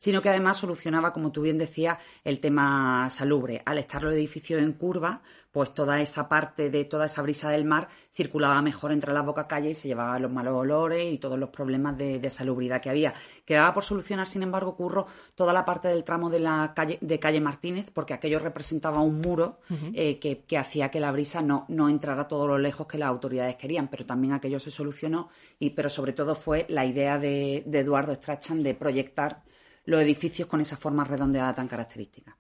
sino 0.02 0.20
que 0.20 0.30
además 0.30 0.56
solucionaba, 0.56 1.12
como 1.12 1.30
tú 1.30 1.42
bien 1.42 1.58
decías, 1.58 1.96
el 2.24 2.40
tema 2.40 3.08
salubre. 3.08 3.62
Al 3.64 3.78
estar 3.78 4.02
los 4.02 4.12
edificios 4.14 4.60
en 4.60 4.72
curva, 4.72 5.22
pues 5.52 5.72
toda 5.74 6.00
esa 6.00 6.28
parte 6.28 6.70
de 6.70 6.84
toda 6.84 7.06
esa 7.06 7.22
brisa 7.22 7.50
del 7.50 7.64
mar 7.64 7.86
circulaba 8.12 8.60
mejor 8.62 8.90
entre 8.90 9.12
las 9.12 9.24
bocas 9.24 9.46
calles 9.46 9.78
y 9.78 9.80
se 9.80 9.86
llevaba 9.86 10.18
los 10.18 10.32
malos 10.32 10.54
olores 10.54 11.12
y 11.12 11.18
todos 11.18 11.38
los 11.38 11.50
problemas 11.50 11.96
de, 11.96 12.30
salubridad 12.30 12.80
que 12.80 12.90
había. 12.90 13.14
Quedaba 13.44 13.72
por 13.72 13.84
solucionar, 13.84 14.26
sin 14.26 14.42
embargo, 14.42 14.74
Curro, 14.74 15.06
toda 15.36 15.52
la 15.52 15.64
parte 15.64 15.86
del 15.86 16.02
tramo 16.02 16.30
de 16.30 16.40
la 16.40 16.72
calle, 16.74 16.98
de 17.00 17.20
calle 17.20 17.40
Martínez, 17.40 17.86
porque 17.94 18.12
aquello 18.12 18.40
representaba 18.40 19.02
un 19.02 19.20
muro 19.20 19.60
eh, 19.94 20.18
que, 20.18 20.58
hacía 20.58 20.90
que 20.90 20.98
la 20.98 21.12
brisa 21.12 21.42
no, 21.42 21.64
no 21.68 21.88
entrara 21.88 22.26
todo 22.26 22.48
lo 22.48 22.58
lejos 22.58 22.88
que 22.88 22.98
las 22.98 23.08
autoridades 23.08 23.54
querían, 23.54 23.86
pero 23.86 24.04
también 24.04 24.32
aquello 24.32 24.58
se 24.58 24.72
solucionó, 24.72 25.28
y, 25.60 25.70
pero 25.70 25.88
sobre 25.88 26.12
todo 26.12 26.34
fue 26.34 26.66
la 26.68 26.84
idea 26.84 27.18
de, 27.18 27.62
de 27.66 27.78
Eduardo 27.78 28.12
Strachan 28.16 28.64
de 28.64 28.74
proyectar 28.74 29.44
los 29.84 30.00
edificios 30.00 30.48
con 30.48 30.60
esa 30.60 30.76
forma 30.76 31.04
redondeada 31.04 31.54
tan 31.54 31.68
característica. 31.68 32.36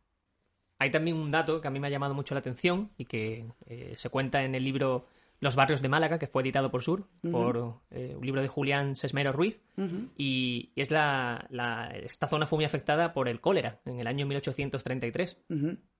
Hay 0.78 0.90
también 0.90 1.16
un 1.16 1.30
dato 1.30 1.60
que 1.60 1.68
a 1.68 1.70
mí 1.70 1.78
me 1.78 1.86
ha 1.86 1.90
llamado 1.90 2.14
mucho 2.14 2.34
la 2.34 2.40
atención 2.40 2.90
y 2.96 3.04
que 3.04 3.46
eh, 3.66 3.94
se 3.96 4.08
cuenta 4.08 4.42
en 4.42 4.54
el 4.54 4.64
libro 4.64 5.06
Los 5.38 5.54
barrios 5.54 5.80
de 5.80 5.88
Málaga, 5.88 6.18
que 6.18 6.26
fue 6.26 6.42
editado 6.42 6.72
por 6.72 6.82
Sur, 6.82 7.06
por 7.30 7.80
eh, 7.90 8.16
un 8.16 8.26
libro 8.26 8.42
de 8.42 8.48
Julián 8.48 8.96
Sesmero 8.96 9.32
Ruiz, 9.32 9.60
y 10.16 10.70
es 10.74 10.90
la, 10.90 11.46
esta 11.94 12.26
zona 12.26 12.46
fue 12.46 12.58
muy 12.58 12.64
afectada 12.64 13.12
por 13.12 13.28
el 13.28 13.40
cólera 13.40 13.80
en 13.84 14.00
el 14.00 14.08
año 14.08 14.26
1833, 14.26 15.38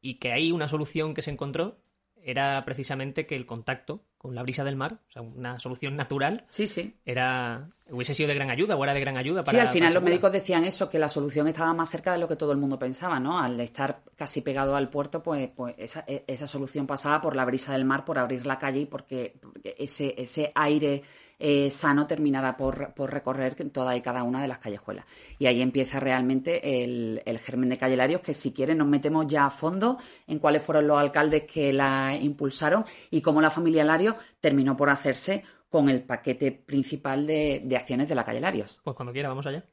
y 0.00 0.14
que 0.14 0.32
hay 0.32 0.50
una 0.50 0.66
solución 0.66 1.14
que 1.14 1.22
se 1.22 1.30
encontró 1.30 1.78
era 2.24 2.64
precisamente 2.64 3.26
que 3.26 3.36
el 3.36 3.46
contacto 3.46 4.04
con 4.22 4.36
la 4.36 4.42
brisa 4.42 4.62
del 4.62 4.76
mar, 4.76 4.98
o 5.08 5.12
sea, 5.12 5.20
una 5.20 5.58
solución 5.58 5.96
natural, 5.96 6.44
sí, 6.48 6.68
sí. 6.68 6.94
era 7.04 7.68
hubiese 7.90 8.14
sido 8.14 8.28
de 8.28 8.36
gran 8.36 8.50
ayuda 8.50 8.76
o 8.76 8.84
era 8.84 8.94
de 8.94 9.00
gran 9.00 9.16
ayuda 9.16 9.42
para 9.42 9.58
Sí, 9.58 9.66
al 9.66 9.72
final 9.72 9.92
los 9.92 10.02
médicos 10.02 10.30
decían 10.30 10.64
eso, 10.64 10.88
que 10.88 10.98
la 11.00 11.08
solución 11.08 11.48
estaba 11.48 11.74
más 11.74 11.90
cerca 11.90 12.12
de 12.12 12.18
lo 12.18 12.28
que 12.28 12.36
todo 12.36 12.52
el 12.52 12.58
mundo 12.58 12.78
pensaba, 12.78 13.18
¿no? 13.18 13.40
Al 13.40 13.60
estar 13.60 14.00
casi 14.16 14.40
pegado 14.40 14.76
al 14.76 14.88
puerto, 14.88 15.22
pues, 15.24 15.50
pues 15.50 15.74
esa, 15.76 16.04
e, 16.06 16.24
esa 16.28 16.46
solución 16.46 16.86
pasaba 16.86 17.20
por 17.20 17.34
la 17.34 17.44
brisa 17.44 17.72
del 17.72 17.84
mar, 17.84 18.04
por 18.04 18.18
abrir 18.18 18.46
la 18.46 18.58
calle 18.58 18.80
y 18.80 18.86
porque 18.86 19.34
ese, 19.76 20.14
ese 20.16 20.52
aire 20.54 21.02
eh, 21.44 21.72
sano 21.72 22.06
terminará 22.06 22.56
por, 22.56 22.94
por, 22.94 23.12
recorrer 23.12 23.56
toda 23.70 23.96
y 23.96 24.00
cada 24.00 24.22
una 24.22 24.40
de 24.40 24.46
las 24.46 24.58
callejuelas. 24.58 25.06
Y 25.40 25.46
ahí 25.46 25.60
empieza 25.60 25.98
realmente 25.98 26.84
el, 26.84 27.20
germen 27.40 27.68
de 27.68 27.78
Callelarios, 27.78 28.20
que 28.20 28.32
si 28.32 28.52
quieren 28.52 28.78
nos 28.78 28.86
metemos 28.86 29.26
ya 29.26 29.46
a 29.46 29.50
fondo 29.50 29.98
en 30.28 30.38
cuáles 30.38 30.62
fueron 30.62 30.86
los 30.86 31.00
alcaldes 31.00 31.42
que 31.42 31.72
la 31.72 32.14
impulsaron 32.14 32.84
y 33.10 33.20
cómo 33.20 33.40
la 33.40 33.50
familia 33.50 33.84
Larios 33.84 34.14
terminó 34.40 34.76
por 34.76 34.88
hacerse 34.88 35.42
con 35.68 35.88
el 35.88 36.04
paquete 36.04 36.52
principal 36.52 37.26
de, 37.26 37.62
de 37.64 37.76
acciones 37.76 38.08
de 38.08 38.14
la 38.14 38.24
calle 38.24 38.40
Larios. 38.40 38.80
Pues 38.84 38.94
cuando 38.94 39.12
quiera, 39.12 39.28
vamos 39.28 39.44
allá. 39.44 39.64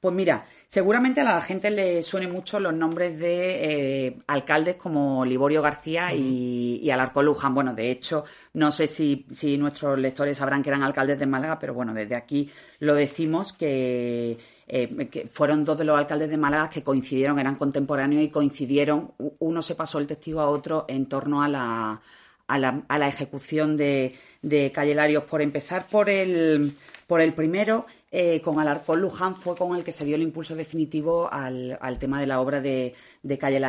Pues 0.00 0.14
mira, 0.14 0.46
seguramente 0.68 1.20
a 1.20 1.24
la 1.24 1.40
gente 1.40 1.70
le 1.70 2.02
suene 2.02 2.28
mucho 2.28 2.60
los 2.60 2.72
nombres 2.72 3.18
de 3.18 4.06
eh, 4.06 4.18
alcaldes 4.26 4.76
como 4.76 5.24
Liborio 5.24 5.62
García 5.62 6.14
y, 6.14 6.88
Alarcón 6.90 7.26
Luján. 7.26 7.54
Bueno, 7.54 7.74
de 7.74 7.90
hecho, 7.90 8.24
no 8.52 8.70
sé 8.70 8.86
si, 8.86 9.26
nuestros 9.58 9.98
lectores 9.98 10.36
sabrán 10.36 10.62
que 10.62 10.70
eran 10.70 10.82
alcaldes 10.82 11.18
de 11.18 11.26
Málaga, 11.26 11.58
pero 11.58 11.74
bueno, 11.74 11.92
desde 11.94 12.14
aquí 12.14 12.50
lo 12.78 12.94
decimos 12.94 13.56
eh, 13.60 14.38
que, 14.66 15.28
fueron 15.32 15.64
dos 15.64 15.78
de 15.78 15.84
los 15.84 15.98
alcaldes 15.98 16.30
de 16.30 16.36
Málaga 16.36 16.70
que 16.70 16.82
coincidieron, 16.82 17.38
eran 17.38 17.56
contemporáneos 17.56 18.22
y 18.22 18.28
coincidieron, 18.28 19.14
uno 19.38 19.62
se 19.62 19.74
pasó 19.74 19.98
el 19.98 20.06
testigo 20.06 20.40
a 20.40 20.48
otro 20.48 20.84
en 20.88 21.06
torno 21.06 21.42
a 21.42 21.48
la, 21.48 22.00
a 22.46 22.58
la, 22.58 22.84
a 22.88 22.98
la 22.98 23.08
ejecución 23.08 23.76
de, 23.76 24.14
de 24.42 24.70
Calle 24.72 25.20
Por 25.20 25.42
empezar 25.42 25.86
por 25.86 26.08
el, 26.08 26.74
por 27.06 27.20
el 27.20 27.32
primero, 27.32 27.86
eh, 28.16 28.40
con 28.40 28.60
Alarcón 28.60 29.00
Luján 29.00 29.34
fue 29.34 29.56
con 29.56 29.74
el 29.74 29.82
que 29.82 29.90
se 29.90 30.04
dio 30.04 30.14
el 30.14 30.22
impulso 30.22 30.54
definitivo 30.54 31.28
al, 31.32 31.98
tema 31.98 32.20
de 32.20 32.28
la 32.28 32.40
obra 32.40 32.60
de, 32.60 32.94
de 33.22 33.38
Calle 33.38 33.60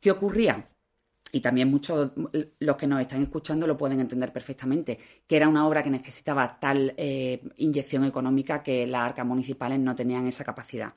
¿Qué 0.00 0.10
ocurría? 0.10 0.68
y 1.32 1.40
también 1.40 1.70
muchos 1.70 2.12
los 2.58 2.76
que 2.76 2.86
nos 2.86 3.00
están 3.00 3.22
escuchando 3.22 3.66
lo 3.66 3.76
pueden 3.76 4.00
entender 4.00 4.32
perfectamente, 4.32 4.98
que 5.26 5.36
era 5.36 5.48
una 5.48 5.66
obra 5.66 5.82
que 5.82 5.90
necesitaba 5.90 6.60
tal 6.60 6.92
eh, 6.96 7.42
inyección 7.56 8.04
económica 8.04 8.62
que 8.62 8.86
las 8.86 9.02
arcas 9.02 9.24
municipales 9.26 9.78
no 9.80 9.96
tenían 9.96 10.26
esa 10.26 10.44
capacidad. 10.44 10.92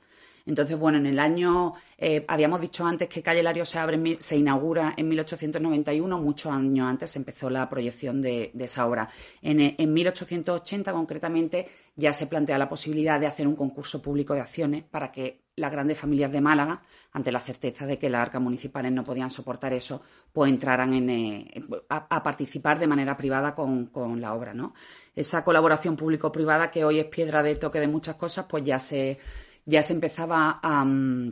Entonces, 0.46 0.78
bueno, 0.78 0.98
en 0.98 1.06
el 1.06 1.18
año, 1.18 1.74
eh, 1.98 2.24
habíamos 2.28 2.60
dicho 2.60 2.86
antes 2.86 3.08
que 3.08 3.22
Calle 3.22 3.42
Lario 3.42 3.64
se, 3.66 3.78
abre, 3.78 4.16
se 4.20 4.36
inaugura 4.36 4.94
en 4.96 5.08
1891, 5.08 6.18
muchos 6.18 6.52
años 6.52 6.88
antes 6.88 7.14
empezó 7.16 7.50
la 7.50 7.68
proyección 7.68 8.20
de, 8.22 8.52
esa 8.58 8.86
obra. 8.86 9.08
En, 9.42 9.60
en 9.60 9.92
1880, 9.92 10.92
concretamente, 10.92 11.68
ya 11.96 12.12
se 12.12 12.26
plantea 12.26 12.58
la 12.58 12.68
posibilidad 12.68 13.20
de 13.20 13.26
hacer 13.26 13.46
un 13.46 13.56
concurso 13.56 14.00
público 14.00 14.34
de 14.34 14.40
acciones 14.40 14.84
para 14.84 15.12
que 15.12 15.42
las 15.56 15.70
grandes 15.70 15.98
familias 15.98 16.32
de 16.32 16.40
Málaga, 16.40 16.82
ante 17.12 17.30
la 17.30 17.38
certeza 17.38 17.86
de 17.86 17.98
que 17.98 18.10
las 18.10 18.22
arcas 18.22 18.40
municipales 18.40 18.90
no 18.92 19.04
podían 19.04 19.30
soportar 19.30 19.72
eso, 19.72 20.02
pues 20.32 20.50
entraran 20.50 20.94
en, 20.94 21.10
eh, 21.10 21.62
a, 21.88 22.22
participar 22.22 22.78
de 22.78 22.86
manera 22.86 23.16
privada 23.16 23.54
con, 23.54 23.86
con 23.86 24.20
la 24.20 24.34
obra, 24.34 24.54
¿no? 24.54 24.74
Esa 25.14 25.44
colaboración 25.44 25.96
público-privada 25.96 26.70
que 26.70 26.84
hoy 26.84 26.98
es 26.98 27.06
piedra 27.06 27.42
de 27.42 27.56
toque 27.56 27.80
de 27.80 27.88
muchas 27.88 28.16
cosas, 28.16 28.46
pues 28.48 28.64
ya 28.64 28.78
se 28.78 29.18
ya 29.64 29.82
se 29.82 29.92
empezaba 29.92 30.60
mm, 30.62 31.28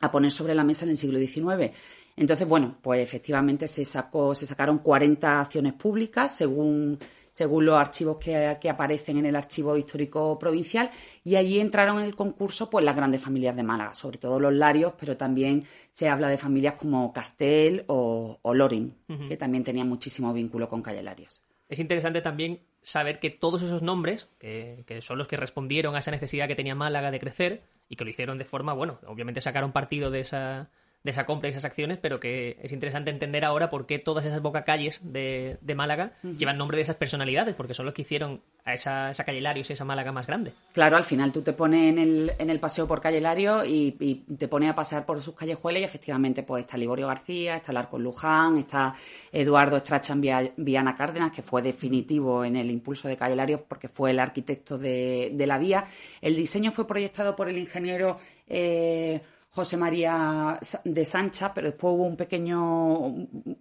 a, 0.00 0.10
poner 0.10 0.30
sobre 0.30 0.54
la 0.54 0.64
mesa 0.64 0.84
en 0.84 0.90
el 0.90 0.96
siglo 0.96 1.18
XIX. 1.18 1.74
Entonces, 2.16 2.46
bueno, 2.46 2.76
pues 2.82 3.00
efectivamente 3.00 3.68
se 3.68 3.84
sacó, 3.84 4.34
se 4.34 4.46
sacaron 4.46 4.78
40 4.78 5.40
acciones 5.40 5.72
públicas 5.74 6.34
según, 6.34 6.98
según 7.32 7.64
los 7.64 7.78
archivos 7.78 8.18
que, 8.18 8.68
aparecen 8.68 9.18
en 9.18 9.26
el 9.26 9.36
archivo 9.36 9.76
histórico 9.76 10.38
provincial, 10.38 10.90
y 11.24 11.36
allí 11.36 11.60
entraron 11.60 11.98
en 11.98 12.04
el 12.04 12.14
concurso 12.14 12.68
pues 12.68 12.84
las 12.84 12.96
grandes 12.96 13.22
familias 13.22 13.56
de 13.56 13.62
Málaga, 13.62 13.94
sobre 13.94 14.18
todo 14.18 14.38
los 14.38 14.52
Larios, 14.52 14.94
pero 14.98 15.16
también 15.16 15.64
se 15.90 16.08
habla 16.08 16.28
de 16.28 16.36
familias 16.36 16.74
como 16.74 17.12
Castel 17.12 17.84
o, 17.86 18.38
Lorin, 18.52 18.94
que 19.28 19.36
también 19.36 19.64
tenían 19.64 19.88
muchísimo 19.88 20.32
vínculo 20.32 20.68
con 20.68 20.82
Calle 20.82 21.02
Larios. 21.02 21.42
Es 21.68 21.78
interesante 21.78 22.20
también 22.20 22.60
saber 22.82 23.20
que 23.20 23.30
todos 23.30 23.62
esos 23.62 23.82
nombres, 23.82 24.28
que, 24.38 24.84
son 25.00 25.18
los 25.18 25.28
que 25.28 25.36
respondieron 25.36 25.94
a 25.94 25.98
esa 25.98 26.10
necesidad 26.10 26.48
que 26.48 26.56
tenía 26.56 26.74
Málaga 26.74 27.10
de 27.10 27.20
crecer 27.20 27.62
y 27.88 27.96
que 27.96 28.04
lo 28.04 28.10
hicieron 28.10 28.38
de 28.38 28.44
forma, 28.44 28.72
bueno, 28.72 29.00
obviamente 29.06 29.40
sacaron 29.40 29.72
partido 29.72 30.10
de 30.10 30.20
esa, 30.20 30.70
de 31.02 31.12
esa 31.12 31.24
compra 31.24 31.48
y 31.48 31.52
esas 31.52 31.64
acciones, 31.64 31.98
pero 31.98 32.20
que 32.20 32.58
es 32.62 32.72
interesante 32.72 33.10
entender 33.10 33.44
ahora 33.44 33.70
por 33.70 33.86
qué 33.86 33.98
todas 33.98 34.26
esas 34.26 34.42
bocacalles 34.42 35.00
de, 35.02 35.56
de 35.62 35.74
Málaga 35.74 36.12
llevan 36.22 36.58
nombre 36.58 36.76
de 36.76 36.82
esas 36.82 36.96
personalidades, 36.96 37.54
porque 37.54 37.72
son 37.72 37.86
los 37.86 37.94
que 37.94 38.02
hicieron 38.02 38.42
a 38.66 38.74
esa, 38.74 39.10
esa 39.10 39.24
calle 39.24 39.40
Larios 39.40 39.70
y 39.70 39.72
esa 39.72 39.86
Málaga 39.86 40.12
más 40.12 40.26
grande. 40.26 40.52
Claro, 40.74 40.98
al 40.98 41.04
final 41.04 41.32
tú 41.32 41.40
te 41.40 41.54
pones 41.54 41.88
en 41.90 41.98
el, 41.98 42.32
en 42.38 42.50
el 42.50 42.60
paseo 42.60 42.86
por 42.86 43.00
calle 43.00 43.20
Lario 43.20 43.64
y, 43.64 43.92
te 44.38 44.48
pones 44.48 44.70
a 44.70 44.74
pasar 44.74 45.06
por 45.06 45.20
sus 45.22 45.34
callejuelas 45.34 45.80
y 45.80 45.84
efectivamente 45.84 46.42
pues 46.42 46.64
está 46.64 46.76
Liborio 46.76 47.06
García, 47.06 47.56
está 47.56 47.72
Larco 47.72 47.98
Luján, 47.98 48.58
está 48.58 48.94
Eduardo 49.32 49.78
Estrachan 49.78 50.20
Viana 50.20 50.94
Cárdenas, 50.96 51.32
que 51.32 51.42
fue 51.42 51.62
definitivo 51.62 52.44
en 52.44 52.56
el 52.56 52.70
impulso 52.70 53.08
de 53.08 53.16
calle 53.16 53.36
Larios 53.36 53.62
porque 53.66 53.88
fue 53.88 54.10
el 54.10 54.18
arquitecto 54.18 54.76
de, 54.76 55.30
de 55.32 55.46
la 55.46 55.58
vía. 55.58 55.86
El 56.20 56.36
diseño 56.36 56.72
fue 56.72 56.86
proyectado 56.86 57.34
por 57.34 57.48
el 57.48 57.56
ingeniero... 57.56 58.18
Eh, 58.46 59.20
José 59.52 59.76
María 59.76 60.60
de 60.84 61.04
Sancha, 61.04 61.52
pero 61.52 61.68
después 61.68 61.94
hubo 61.94 62.04
un 62.04 62.16
pequeño, 62.16 62.98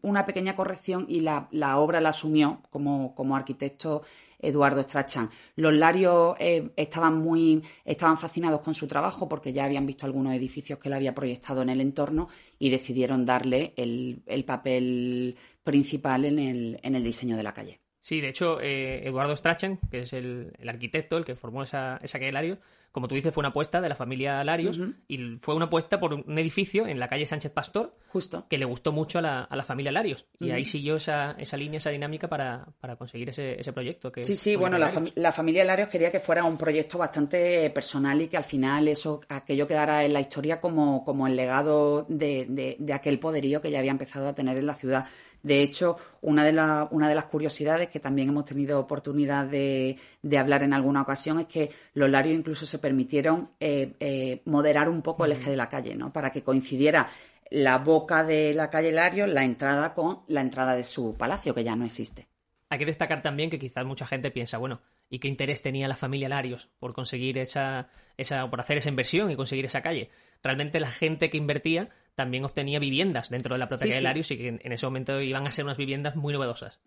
una 0.01 0.23
pequeña 0.23 0.55
corrección 0.55 1.05
y 1.09 1.21
la, 1.21 1.47
obra 1.77 1.99
la 1.99 2.09
asumió 2.09 2.61
como, 2.69 3.15
como 3.15 3.35
arquitecto 3.35 4.03
Eduardo 4.37 4.83
Strachan. 4.83 5.29
Los 5.55 5.73
Larios 5.73 6.35
eh, 6.39 6.69
estaban 6.75 7.17
muy 7.17 7.63
estaban 7.83 8.17
fascinados 8.17 8.61
con 8.61 8.75
su 8.75 8.87
trabajo 8.87 9.27
porque 9.27 9.51
ya 9.51 9.65
habían 9.65 9.87
visto 9.87 10.05
algunos 10.05 10.33
edificios 10.33 10.77
que 10.77 10.89
él 10.89 10.93
había 10.93 11.15
proyectado 11.15 11.63
en 11.63 11.69
el 11.69 11.81
entorno 11.81 12.29
y 12.59 12.69
decidieron 12.69 13.25
darle 13.25 13.73
el, 13.75 14.43
papel 14.45 15.35
principal 15.63 16.25
en 16.25 16.39
el, 16.39 16.79
en 16.83 16.95
el 16.95 17.03
diseño 17.03 17.35
de 17.35 17.43
la 17.43 17.53
calle. 17.53 17.79
Sí, 18.01 18.21
de 18.21 18.29
hecho, 18.29 18.61
eh, 18.61 19.07
Eduardo 19.07 19.35
Strachan, 19.35 19.79
que 19.91 20.01
es 20.01 20.13
el, 20.13 20.53
arquitecto, 20.67 21.17
el 21.17 21.25
que 21.25 21.35
formó 21.35 21.63
esa, 21.63 21.97
esa 22.01 22.17
calle 22.17 22.31
Larios, 22.31 22.59
como 22.91 23.07
tú 23.07 23.15
dices, 23.15 23.33
fue 23.33 23.41
una 23.41 23.49
apuesta 23.49 23.81
de 23.81 23.89
la 23.89 23.95
familia 23.95 24.43
Larios 24.43 24.79
y 25.07 25.37
fue 25.39 25.55
una 25.55 25.65
apuesta 25.65 25.99
por 25.99 26.13
un 26.13 26.39
edificio 26.39 26.87
en 26.87 26.99
la 26.99 27.07
calle 27.07 27.25
Sánchez 27.25 27.51
Pastor 27.51 27.95
Justo. 28.09 28.45
que 28.49 28.57
le 28.57 28.65
gustó 28.65 28.91
mucho 28.91 29.19
a 29.19 29.21
la, 29.21 29.41
a 29.43 29.55
la 29.55 29.63
familia 29.63 29.91
Larios. 29.91 30.25
Y 30.39 30.51
ahí 30.51 30.65
siguió 30.65 30.95
esa, 30.95 31.31
esa 31.37 31.57
línea, 31.57 31.77
esa 31.77 31.89
dinámica 31.89 32.27
para, 32.27 32.67
para 32.79 32.95
conseguir 32.95 33.29
ese, 33.29 33.59
ese 33.59 33.73
proyecto. 33.73 34.11
Que 34.11 34.25
sí, 34.25 34.35
sí, 34.35 34.55
bueno, 34.55 34.77
la, 34.77 34.91
la, 35.15 35.31
familia 35.31 35.63
Larios 35.63 35.89
quería 35.89 36.11
que 36.11 36.19
fuera 36.19 36.43
un 36.43 36.57
proyecto 36.57 36.97
bastante 36.97 37.69
personal 37.69 38.21
y 38.21 38.27
que 38.27 38.37
al 38.37 38.43
final 38.43 38.87
eso 38.87 39.21
aquello 39.29 39.67
quedara 39.67 40.03
en 40.03 40.13
la 40.13 40.21
historia 40.21 40.59
como, 40.59 41.03
como 41.03 41.27
el 41.27 41.35
legado 41.35 42.05
de, 42.09 42.45
de, 42.49 42.75
de 42.79 42.93
aquel 42.93 43.19
poderío 43.19 43.61
que 43.61 43.71
ya 43.71 43.79
había 43.79 43.91
empezado 43.91 44.27
a 44.27 44.33
tener 44.33 44.57
en 44.57 44.65
la 44.65 44.75
ciudad. 44.75 45.05
De 45.41 45.61
hecho, 45.61 45.97
una 46.21 46.43
de, 46.43 46.51
una 46.91 47.07
de 47.07 47.15
las 47.15 47.25
curiosidades 47.25 47.89
que 47.89 47.99
también 47.99 48.29
hemos 48.29 48.43
tenido 48.43 48.79
oportunidad 48.79 49.45
de, 49.45 49.97
hablar 50.37 50.63
en 50.63 50.73
alguna 50.73 51.01
ocasión 51.01 51.39
es 51.39 51.45
que 51.45 51.71
los 51.93 52.09
Larios 52.09 52.37
incluso 52.37 52.65
se 52.65 52.77
permitieron 52.79 53.51
eh, 53.59 53.93
eh, 53.99 54.41
moderar 54.45 54.89
un 54.89 55.01
poco 55.01 55.25
el 55.25 55.33
eje 55.33 55.51
de 55.51 55.57
la 55.57 55.69
calle, 55.69 55.95
¿no? 55.95 56.11
Para 56.11 56.31
que 56.31 56.43
coincidiera 56.43 57.09
la 57.49 57.77
boca 57.79 58.23
de 58.23 58.53
la 58.53 58.69
calle 58.69 58.91
Larios, 58.91 59.29
la 59.29 59.43
entrada 59.43 59.93
con 59.93 60.21
la 60.27 60.41
entrada 60.41 60.75
de 60.75 60.83
su 60.83 61.15
palacio, 61.15 61.53
que 61.53 61.63
ya 61.63 61.75
no 61.75 61.85
existe. 61.85 62.27
Hay 62.69 62.77
que 62.77 62.85
destacar 62.85 63.21
también 63.21 63.49
que 63.49 63.57
quizás 63.57 63.85
mucha 63.85 64.05
gente 64.05 64.29
piensa, 64.29 64.59
bueno, 64.59 64.81
¿y 65.09 65.19
qué 65.19 65.27
interés 65.27 65.61
tenía 65.61 65.87
la 65.87 65.95
familia 65.95 66.29
Larios 66.29 66.69
por 66.79 66.93
conseguir 66.93 67.39
esa, 67.39 67.89
esa, 68.17 68.47
por 68.49 68.59
hacer 68.59 68.77
esa 68.77 68.89
inversión 68.89 69.31
y 69.31 69.35
conseguir 69.35 69.65
esa 69.65 69.81
calle? 69.81 70.11
Realmente 70.43 70.79
la 70.79 70.91
gente 70.91 71.29
que 71.31 71.37
invertía 71.37 71.89
también 72.13 72.43
obtenía 72.43 72.79
viviendas 72.79 73.29
dentro 73.29 73.55
de 73.55 73.59
la 73.59 73.69
propia 73.69 73.87
calle 73.87 74.01
Larios 74.01 74.29
y 74.31 74.37
que 74.37 74.47
en, 74.49 74.71
ese 74.71 74.85
momento 74.85 75.21
iban 75.21 75.47
a 75.47 75.51
ser 75.51 75.65
unas 75.65 75.77
viviendas 75.77 76.15
muy 76.15 76.33
novedosas. 76.33 76.81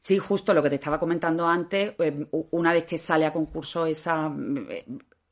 Sí, 0.00 0.18
justo 0.18 0.52
lo 0.52 0.62
que 0.62 0.70
te 0.70 0.74
estaba 0.74 0.98
comentando 0.98 1.46
antes, 1.46 1.94
eh, 1.98 2.26
una 2.50 2.72
vez 2.72 2.84
que 2.84 2.98
sale 2.98 3.24
a 3.24 3.32
concurso 3.32 3.86
esa 3.86 4.34
eh, 4.68 4.84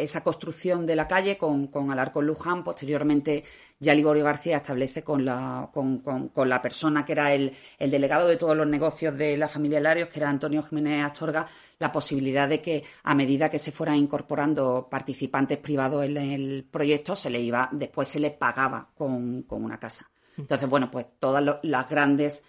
esa 0.03 0.23
construcción 0.23 0.87
de 0.87 0.97
la 0.97 1.07
calle 1.07 1.37
con, 1.37 1.69
con 1.69 1.91
Alarcón 1.91 2.27
Luján. 2.27 2.65
Posteriormente, 2.65 3.45
ya 3.79 3.95
Liborio 3.95 4.25
García 4.25 4.59
establece 4.59 5.03
con 5.03 5.25
la, 5.25 5.71
con, 5.73 5.99
con, 5.99 6.49
la 6.49 6.61
persona 6.63 7.05
que 7.05 7.13
era 7.13 7.35
el, 7.35 7.53
el, 7.79 7.91
delegado 7.91 8.29
de 8.29 8.37
todos 8.37 8.57
los 8.57 8.67
negocios 8.67 9.17
de 9.17 9.37
la 9.37 9.49
familia 9.49 9.81
Larios, 9.81 10.09
que 10.09 10.19
era 10.19 10.29
Antonio 10.29 10.63
Jiménez 10.63 11.05
Astorga, 11.05 11.47
la 11.79 11.93
posibilidad 11.93 12.49
de 12.49 12.61
que 12.61 12.85
a 13.03 13.15
medida 13.15 13.49
que 13.49 13.59
se 13.59 13.73
fueran 13.73 13.97
incorporando 13.97 14.89
participantes 14.91 15.59
privados 15.59 16.05
en 16.05 16.17
el 16.17 16.67
proyecto, 16.71 17.15
se 17.15 17.31
le 17.31 17.41
iba, 17.41 17.69
después 17.73 18.09
se 18.09 18.21
les 18.21 18.33
pagaba 18.33 18.89
con, 18.95 19.45
una 19.49 19.79
casa. 19.79 20.11
Entonces, 20.37 20.69
bueno, 20.69 20.91
pues 20.91 21.07
todas 21.19 21.59
las 21.63 21.89
grandes 21.89 22.45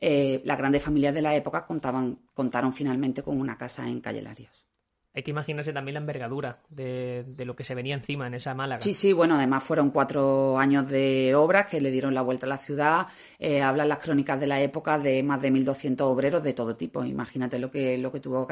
eh, 0.00 0.42
las 0.44 0.58
grandes 0.58 0.82
familias 0.82 1.14
de 1.14 1.22
la 1.22 1.34
época 1.34 1.64
contaban, 1.64 2.18
contaron 2.34 2.74
finalmente 2.74 3.22
con 3.22 3.40
una 3.40 3.56
casa 3.56 3.86
en 3.86 4.00
Calle 4.00 4.20
Larios. 4.20 4.64
Hay 5.16 5.22
que 5.22 5.30
imaginarse 5.30 5.72
también 5.72 5.94
la 5.94 6.00
envergadura 6.00 6.58
de, 6.70 7.24
lo 7.46 7.54
que 7.54 7.62
se 7.62 7.76
venía 7.76 7.94
encima 7.94 8.26
en 8.26 8.34
esa 8.34 8.52
Málaga. 8.52 8.82
Sí, 8.82 8.92
sí, 8.92 9.12
bueno, 9.12 9.36
además 9.36 9.62
fueron 9.62 9.90
cuatro 9.90 10.58
años 10.58 10.88
de 10.90 11.36
obras 11.36 11.66
que 11.66 11.80
le 11.80 11.92
dieron 11.92 12.14
la 12.14 12.22
vuelta 12.22 12.46
a 12.46 12.48
la 12.48 12.58
ciudad. 12.58 13.06
Eh, 13.38 13.62
hablan 13.62 13.88
las 13.88 13.98
crónicas 13.98 14.40
de 14.40 14.48
la 14.48 14.60
época 14.60 14.98
de 14.98 15.22
más 15.22 15.40
de 15.40 15.52
1.200 15.52 16.00
obreros 16.00 16.42
de 16.42 16.52
todo 16.52 16.74
tipo. 16.74 17.04
Imagínate 17.04 17.60
lo 17.60 17.70
que, 17.70 17.96
lo 17.96 18.10
que 18.10 18.18
tuvo 18.18 18.48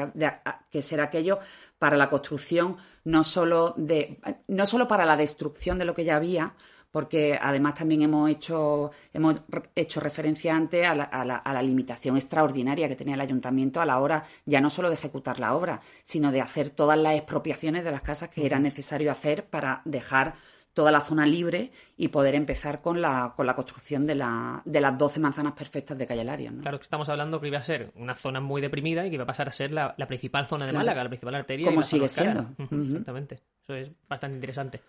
que 0.71 0.81
ser 0.81 1.01
aquello 1.01 1.39
para 1.79 1.97
la 1.97 2.09
construcción, 2.09 2.77
no 3.03 3.25
solo, 3.25 3.73
de, 3.75 4.19
no 4.47 4.65
solo 4.65 4.87
para 4.87 5.03
la 5.03 5.17
destrucción 5.17 5.77
de 5.79 5.83
lo 5.83 5.93
que 5.93 6.05
ya 6.05 6.15
había, 6.15 6.53
porque 6.93 7.39
además 7.41 7.73
también 7.73 8.03
hemos 8.03 8.29
hecho, 8.29 8.91
hemos 9.11 9.37
hecho 9.73 9.99
referencia 9.99 10.55
antes 10.55 10.87
a 10.87 10.93
la, 10.93 11.61
limitación 11.63 12.17
extraordinaria 12.17 12.87
que 12.87 12.95
tenía 12.95 13.15
el 13.15 13.21
ayuntamiento 13.21 13.81
a 13.81 13.85
la 13.87 13.99
hora 13.99 14.25
ya 14.45 14.61
no 14.61 14.69
solo 14.69 14.89
de 14.89 14.93
ejecutar 14.93 15.39
la 15.39 15.55
obra, 15.55 15.81
sino 16.03 16.31
de 16.31 16.39
hacer 16.39 16.69
todas 16.69 16.99
las 16.99 17.15
expropiaciones 17.15 17.83
de 17.83 17.89
las 17.89 18.03
casas 18.03 18.29
que 18.29 18.45
era 18.45 18.59
necesario 18.59 19.09
hacer 19.09 19.45
para 19.45 19.81
dejar 19.85 20.35
toda 20.75 20.91
la 20.91 21.01
zona 21.01 21.25
libre 21.25 21.71
y 21.97 22.09
poder 22.09 22.35
empezar 22.35 22.81
con 22.81 23.01
la, 23.01 23.33
con 23.35 23.47
la 23.47 23.55
construcción 23.55 24.05
de, 24.05 24.13
la, 24.13 24.61
de 24.63 24.79
las 24.79 24.95
12 24.95 25.19
manzanas 25.19 25.53
perfectas 25.53 25.97
de 25.97 26.05
Calle 26.05 26.23
Larios. 26.23 26.53
Claro 26.61 26.77
que 26.77 26.83
estamos 26.83 27.09
hablando 27.09 27.41
que 27.41 27.47
iba 27.47 27.57
a 27.57 27.63
ser 27.63 27.91
una 27.95 28.13
zona 28.13 28.39
muy 28.39 28.61
deprimida 28.61 29.03
y 29.03 29.09
que 29.09 29.15
iba 29.15 29.23
a 29.23 29.27
pasar 29.27 29.49
a 29.49 29.51
ser 29.51 29.71
la, 29.71 29.95
principal 30.07 30.47
zona 30.47 30.67
de 30.67 30.73
Málaga, 30.73 31.03
la 31.03 31.09
principal 31.09 31.33
arteria. 31.33 31.65
Como 31.65 31.81
sigue 31.81 32.07
siendo. 32.07 32.51
Exactamente. 32.59 33.39
Eso 33.63 33.73
es 33.73 33.89
bastante 34.07 34.35
interesante. 34.35 34.81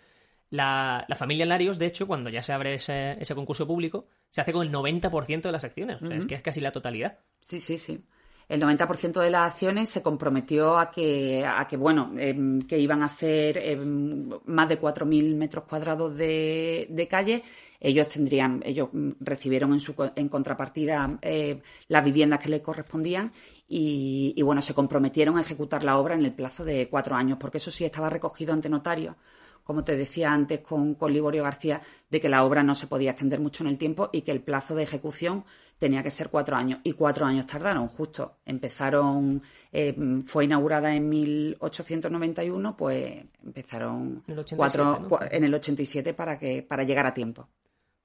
La, 0.51 1.07
familia 1.17 1.47
Larios, 1.47 1.79
de 1.79 1.87
hecho, 1.87 2.07
cuando 2.07 2.31
ya 2.31 2.43
se 2.43 2.53
abre 2.53 2.75
ese, 2.75 3.35
concurso 3.35 3.67
público, 3.67 4.09
se 4.31 4.41
hace 4.41 4.53
con 4.53 4.67
el 4.67 4.73
90% 4.73 5.43
de 5.43 5.53
las 5.53 5.65
acciones. 5.65 6.01
O 6.03 6.07
sea, 6.07 6.17
es 6.17 6.27
que 6.27 6.35
es 6.35 6.43
casi 6.43 6.61
la 6.61 6.73
totalidad. 6.73 7.19
Sí, 7.41 7.61
sí, 7.61 7.79
sí. 7.79 8.05
El 8.49 8.61
90% 8.61 9.21
de 9.21 9.31
las 9.31 9.53
acciones 9.53 9.89
se 9.89 10.03
comprometió 10.03 10.79
a 10.79 10.91
que, 10.91 11.47
a 11.47 11.67
que 11.67 11.77
bueno, 11.77 12.13
em, 12.19 12.61
que 12.63 12.79
iban 12.79 13.03
a 13.03 13.07
hacer 13.07 13.57
em, 13.57 14.29
más 14.45 14.69
de 14.69 14.79
4.000 14.79 15.35
metros 15.35 15.65
cuadrados 15.65 16.15
de, 16.15 16.87
de 16.91 17.09
calle. 17.09 17.43
Ellos 17.81 18.09
tendrían, 18.09 18.63
ellos 18.65 18.91
recibieron 19.21 19.73
en, 19.73 19.81
su, 19.81 19.95
en 20.15 20.29
contrapartida 20.29 21.19
eh, 21.23 21.61
las 21.89 22.05
viviendas 22.05 22.41
que 22.41 22.51
les 22.51 22.61
correspondían 22.61 23.33
y, 23.67 24.35
y, 24.37 24.43
bueno, 24.43 24.61
se 24.61 24.75
comprometieron 24.75 25.39
a 25.39 25.41
ejecutar 25.41 25.83
la 25.85 25.99
obra 25.99 26.15
en 26.15 26.25
el 26.25 26.33
plazo 26.35 26.65
de 26.65 26.89
cuatro 26.89 27.17
años, 27.17 27.39
porque 27.41 27.59
eso 27.59 27.71
sí 27.71 27.85
estaba 27.85 28.11
recogido 28.11 28.53
ante 28.53 28.69
notario 28.69 29.17
como 29.65 29.83
te 29.83 29.97
decía 29.97 30.33
antes 30.33 30.61
con, 30.61 30.95
con 30.95 31.13
Liborio 31.13 31.43
García, 31.43 31.81
de 32.11 32.21
que 32.21 32.29
la 32.29 32.45
obra 32.45 32.63
no 32.63 32.75
se 32.75 32.87
podía 32.87 33.11
extender 33.11 33.41
mucho 33.41 33.65
en 33.65 33.71
el 33.71 33.79
tiempo 33.79 34.11
y 34.13 34.23
que 34.23 34.31
el 34.31 34.41
plazo 34.41 34.75
de 34.75 34.85
ejecución 34.85 35.45
tenía 35.79 36.03
que 36.03 36.11
ser 36.11 36.29
cuatro 36.29 36.57
años. 36.57 36.81
Y 36.85 36.93
cuatro 36.93 37.27
años 37.27 37.47
tardaron, 37.47 37.89
justo. 37.89 38.37
Empezaron, 38.45 39.43
eh, 39.73 39.95
fue 40.25 40.45
inaugurada 40.45 40.95
en 40.95 41.09
1891, 41.09 42.77
pues 42.77 43.25
empezaron 43.45 44.23
En 44.27 44.35
el 44.35 44.39
87, 44.39 44.57
cuatro, 44.57 45.19
en 45.31 45.45
el 45.45 45.55
87 45.55 46.15
para, 46.15 46.39
que, 46.39 46.63
para 46.63 46.85
llegar 46.85 47.07
a 47.07 47.15
tiempo. 47.15 47.49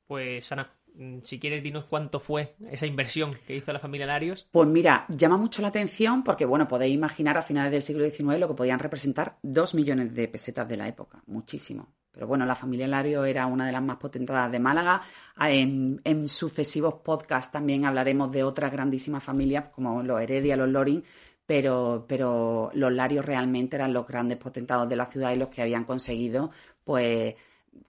Pues 0.10 0.52
Ana, 0.52 0.68
mm, 0.96 1.20
si 1.22 1.40
quieres 1.40 1.62
dinos 1.62 1.86
cuánto 1.88 2.20
fue 2.20 2.56
esa 2.72 2.88
inversión 2.88 3.30
que 3.46 3.56
hizo 3.56 3.72
la 3.72 3.78
familia 3.78 4.08
Larios. 4.08 4.48
Pues 4.50 4.68
mira, 4.68 5.06
llama 5.08 5.38
mucho 5.38 5.62
la 5.62 5.68
atención 5.68 6.24
porque, 6.24 6.46
bueno, 6.46 6.68
podéis 6.68 6.96
imaginar 6.96 7.38
a 7.38 7.44
finales 7.44 7.72
del 7.72 7.84
siglo 7.84 8.04
XIX 8.04 8.40
lo 8.40 8.48
que 8.48 8.56
podían 8.56 8.80
representar 8.80 9.38
dos 9.44 9.76
millones 9.76 10.16
de 10.16 10.28
pesetas 10.28 10.68
de 10.68 10.78
la 10.78 10.88
época, 10.88 11.22
muchísimo. 11.28 11.94
Pero 12.12 12.26
bueno, 12.26 12.44
la 12.48 12.56
familia 12.56 12.88
Lario 12.88 13.24
era 13.24 13.46
una 13.46 13.68
de 13.68 13.72
las 13.72 13.84
más 13.84 13.98
potentadas 13.98 14.52
de 14.52 14.58
Málaga. 14.58 15.00
Ah, 15.36 15.52
En, 15.52 16.02
en 16.04 16.28
sucesivos 16.28 16.96
podcasts 17.04 17.52
también 17.52 17.86
hablaremos 17.86 18.32
de 18.32 18.44
otras 18.44 18.72
grandísimas 18.72 19.24
familias 19.24 19.66
como 19.70 20.02
los 20.02 20.20
Heredia, 20.20 20.56
los 20.56 20.70
Loring, 20.70 21.04
pero, 21.46 22.06
pero 22.08 22.72
los 22.74 22.92
Larios 22.92 23.24
realmente 23.24 23.76
eran 23.76 23.94
los 23.94 24.08
grandes 24.08 24.40
potentados 24.40 24.90
de 24.90 24.96
la 24.96 25.06
ciudad 25.06 25.32
y 25.34 25.36
los 25.36 25.50
que 25.50 25.62
habían 25.62 25.84
conseguido, 25.84 26.50
pues, 26.84 27.36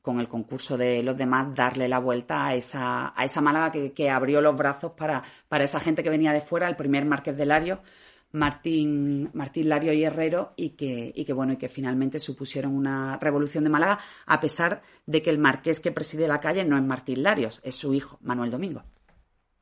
con 0.02 0.20
el 0.20 0.28
concurso 0.28 0.78
de 0.78 1.02
los 1.02 1.16
demás, 1.16 1.54
darle 1.54 1.88
la 1.88 1.98
vuelta 1.98 2.46
a 2.46 2.54
esa, 2.54 3.12
a 3.14 3.24
esa 3.24 3.40
Málaga 3.40 3.70
que, 3.70 3.92
que 3.92 4.10
abrió 4.10 4.40
los 4.40 4.56
brazos 4.56 4.92
para, 4.92 5.22
para 5.48 5.64
esa 5.64 5.80
gente 5.80 6.02
que 6.02 6.10
venía 6.10 6.32
de 6.32 6.40
fuera, 6.40 6.68
el 6.68 6.76
primer 6.76 7.04
marqués 7.04 7.36
de 7.36 7.46
Lario, 7.46 7.80
Martín, 8.32 9.30
Martín 9.34 9.68
Lario 9.68 9.92
y 9.92 10.04
Herrero, 10.04 10.52
y 10.56 10.70
que, 10.70 11.12
y 11.14 11.24
que 11.24 11.32
bueno, 11.32 11.54
y 11.54 11.56
que 11.56 11.68
finalmente 11.68 12.18
supusieron 12.18 12.74
una 12.74 13.18
revolución 13.18 13.64
de 13.64 13.70
Málaga, 13.70 13.98
a 14.26 14.40
pesar 14.40 14.82
de 15.04 15.20
que 15.22 15.30
el 15.30 15.38
marqués 15.38 15.80
que 15.80 15.90
preside 15.92 16.28
la 16.28 16.40
calle 16.40 16.64
no 16.64 16.76
es 16.76 16.82
Martín 16.82 17.22
Larios, 17.22 17.60
es 17.64 17.74
su 17.74 17.92
hijo, 17.92 18.18
Manuel 18.22 18.50
Domingo. 18.50 18.84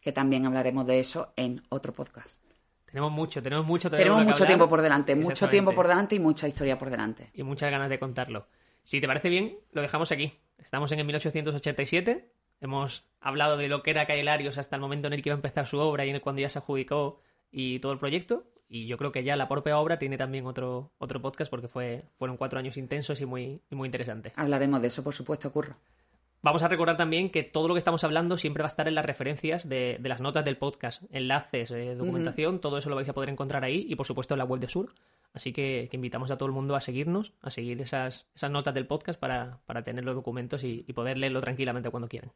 Que 0.00 0.12
también 0.12 0.46
hablaremos 0.46 0.86
de 0.86 1.00
eso 1.00 1.32
en 1.36 1.62
otro 1.70 1.92
podcast. 1.92 2.42
Tenemos 2.90 3.12
mucho, 3.12 3.42
tenemos 3.42 3.66
mucho 3.66 3.90
Tenemos 3.90 4.20
que 4.20 4.24
mucho 4.24 4.44
hablar. 4.44 4.48
tiempo 4.48 4.68
por 4.68 4.82
delante, 4.82 5.14
mucho 5.14 5.48
tiempo 5.48 5.74
por 5.74 5.88
delante 5.88 6.14
y 6.14 6.20
mucha 6.20 6.48
historia 6.48 6.78
por 6.78 6.88
delante. 6.88 7.30
y 7.34 7.42
muchas 7.42 7.70
ganas 7.70 7.90
de 7.90 7.98
contarlo. 7.98 8.46
Si 8.88 9.02
te 9.02 9.06
parece 9.06 9.28
bien, 9.28 9.58
lo 9.72 9.82
dejamos 9.82 10.12
aquí. 10.12 10.32
Estamos 10.56 10.90
en 10.92 10.98
el 10.98 11.04
1887. 11.04 12.32
Hemos 12.62 13.04
hablado 13.20 13.58
de 13.58 13.68
lo 13.68 13.82
que 13.82 13.90
era 13.90 14.06
Calle 14.06 14.22
Larios 14.22 14.56
hasta 14.56 14.76
el 14.76 14.80
momento 14.80 15.08
en 15.08 15.12
el 15.12 15.22
que 15.22 15.28
iba 15.28 15.34
a 15.34 15.36
empezar 15.36 15.66
su 15.66 15.76
obra 15.78 16.06
y 16.06 16.08
en 16.08 16.14
el 16.14 16.22
cuando 16.22 16.40
ya 16.40 16.48
se 16.48 16.58
adjudicó 16.58 17.20
y 17.52 17.80
todo 17.80 17.92
el 17.92 17.98
proyecto. 17.98 18.44
Y 18.66 18.86
yo 18.86 18.96
creo 18.96 19.12
que 19.12 19.24
ya 19.24 19.36
la 19.36 19.46
propia 19.46 19.78
obra 19.78 19.98
tiene 19.98 20.16
también 20.16 20.46
otro, 20.46 20.90
otro 20.96 21.20
podcast 21.20 21.50
porque 21.50 21.68
fue, 21.68 22.04
fueron 22.16 22.38
cuatro 22.38 22.58
años 22.58 22.78
intensos 22.78 23.20
y 23.20 23.26
muy, 23.26 23.60
y 23.70 23.74
muy 23.74 23.88
interesantes. 23.88 24.32
Hablaremos 24.36 24.80
de 24.80 24.88
eso, 24.88 25.04
por 25.04 25.12
supuesto, 25.12 25.52
Curro. 25.52 25.76
Vamos 26.40 26.62
a 26.62 26.68
recordar 26.68 26.96
también 26.96 27.28
que 27.28 27.42
todo 27.42 27.68
lo 27.68 27.74
que 27.74 27.78
estamos 27.78 28.04
hablando 28.04 28.38
siempre 28.38 28.62
va 28.62 28.68
a 28.68 28.72
estar 28.72 28.88
en 28.88 28.94
las 28.94 29.04
referencias 29.04 29.68
de, 29.68 29.98
de 30.00 30.08
las 30.08 30.22
notas 30.22 30.46
del 30.46 30.56
podcast, 30.56 31.02
enlaces, 31.10 31.72
eh, 31.72 31.94
documentación, 31.94 32.58
todo 32.58 32.78
eso 32.78 32.88
lo 32.88 32.96
vais 32.96 33.08
a 33.10 33.12
poder 33.12 33.28
encontrar 33.28 33.64
ahí 33.64 33.84
y 33.86 33.96
por 33.96 34.06
supuesto 34.06 34.32
en 34.32 34.38
la 34.38 34.44
web 34.46 34.60
de 34.60 34.68
Sur. 34.68 34.94
Así 35.32 35.52
que, 35.52 35.88
que 35.90 35.96
invitamos 35.96 36.30
a 36.30 36.38
todo 36.38 36.46
el 36.46 36.54
mundo 36.54 36.74
a 36.74 36.80
seguirnos, 36.80 37.34
a 37.42 37.50
seguir 37.50 37.80
esas, 37.80 38.26
esas 38.34 38.50
notas 38.50 38.74
del 38.74 38.86
podcast 38.86 39.20
para, 39.20 39.60
para 39.66 39.82
tener 39.82 40.04
los 40.04 40.14
documentos 40.14 40.64
y, 40.64 40.84
y 40.86 40.92
poder 40.92 41.18
leerlo 41.18 41.40
tranquilamente 41.40 41.90
cuando 41.90 42.08
quieran. 42.08 42.32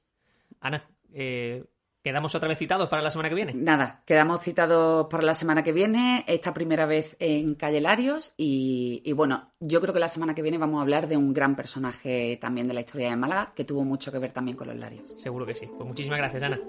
Ana, 0.60 0.84
eh, 1.12 1.64
quedamos 2.02 2.34
otra 2.34 2.48
vez 2.48 2.58
citados 2.58 2.88
para 2.88 3.02
la 3.02 3.10
semana 3.10 3.28
que 3.28 3.34
viene. 3.34 3.54
Nada, 3.54 4.02
quedamos 4.06 4.40
citados 4.42 5.06
para 5.08 5.22
la 5.22 5.34
semana 5.34 5.62
que 5.62 5.72
viene, 5.72 6.24
esta 6.26 6.52
primera 6.52 6.86
vez 6.86 7.16
en 7.18 7.54
Calle 7.54 7.80
Larios 7.80 8.34
y, 8.36 9.02
y 9.04 9.12
bueno, 9.12 9.52
yo 9.60 9.80
creo 9.80 9.94
que 9.94 10.00
la 10.00 10.08
semana 10.08 10.34
que 10.34 10.42
viene 10.42 10.58
vamos 10.58 10.78
a 10.78 10.82
hablar 10.82 11.08
de 11.08 11.16
un 11.16 11.32
gran 11.32 11.56
personaje 11.56 12.38
también 12.40 12.68
de 12.68 12.74
la 12.74 12.80
historia 12.80 13.10
de 13.10 13.16
Málaga 13.16 13.52
que 13.54 13.64
tuvo 13.64 13.84
mucho 13.84 14.12
que 14.12 14.18
ver 14.18 14.32
también 14.32 14.56
con 14.56 14.68
los 14.68 14.76
Larios. 14.76 15.08
Seguro 15.20 15.46
que 15.46 15.54
sí. 15.54 15.66
Pues 15.66 15.88
muchísimas 15.88 16.18
gracias, 16.18 16.42
Ana. 16.42 16.60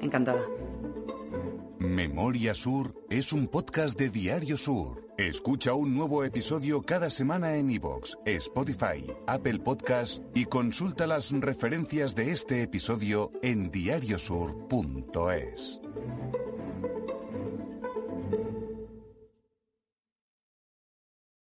Encantada. 0.00 0.40
Memoria 1.78 2.54
Sur 2.54 2.92
es 3.08 3.32
un 3.32 3.46
podcast 3.46 3.96
de 3.96 4.10
Diario 4.10 4.56
Sur. 4.56 5.06
Escucha 5.16 5.74
un 5.74 5.94
nuevo 5.94 6.24
episodio 6.24 6.82
cada 6.82 7.08
semana 7.08 7.54
en 7.54 7.70
iVoox, 7.70 8.16
Spotify, 8.24 9.06
Apple 9.28 9.60
Podcast 9.60 10.20
y 10.34 10.46
consulta 10.46 11.06
las 11.06 11.30
referencias 11.30 12.16
de 12.16 12.32
este 12.32 12.62
episodio 12.62 13.30
en 13.42 13.70
diariosur.es. 13.70 15.80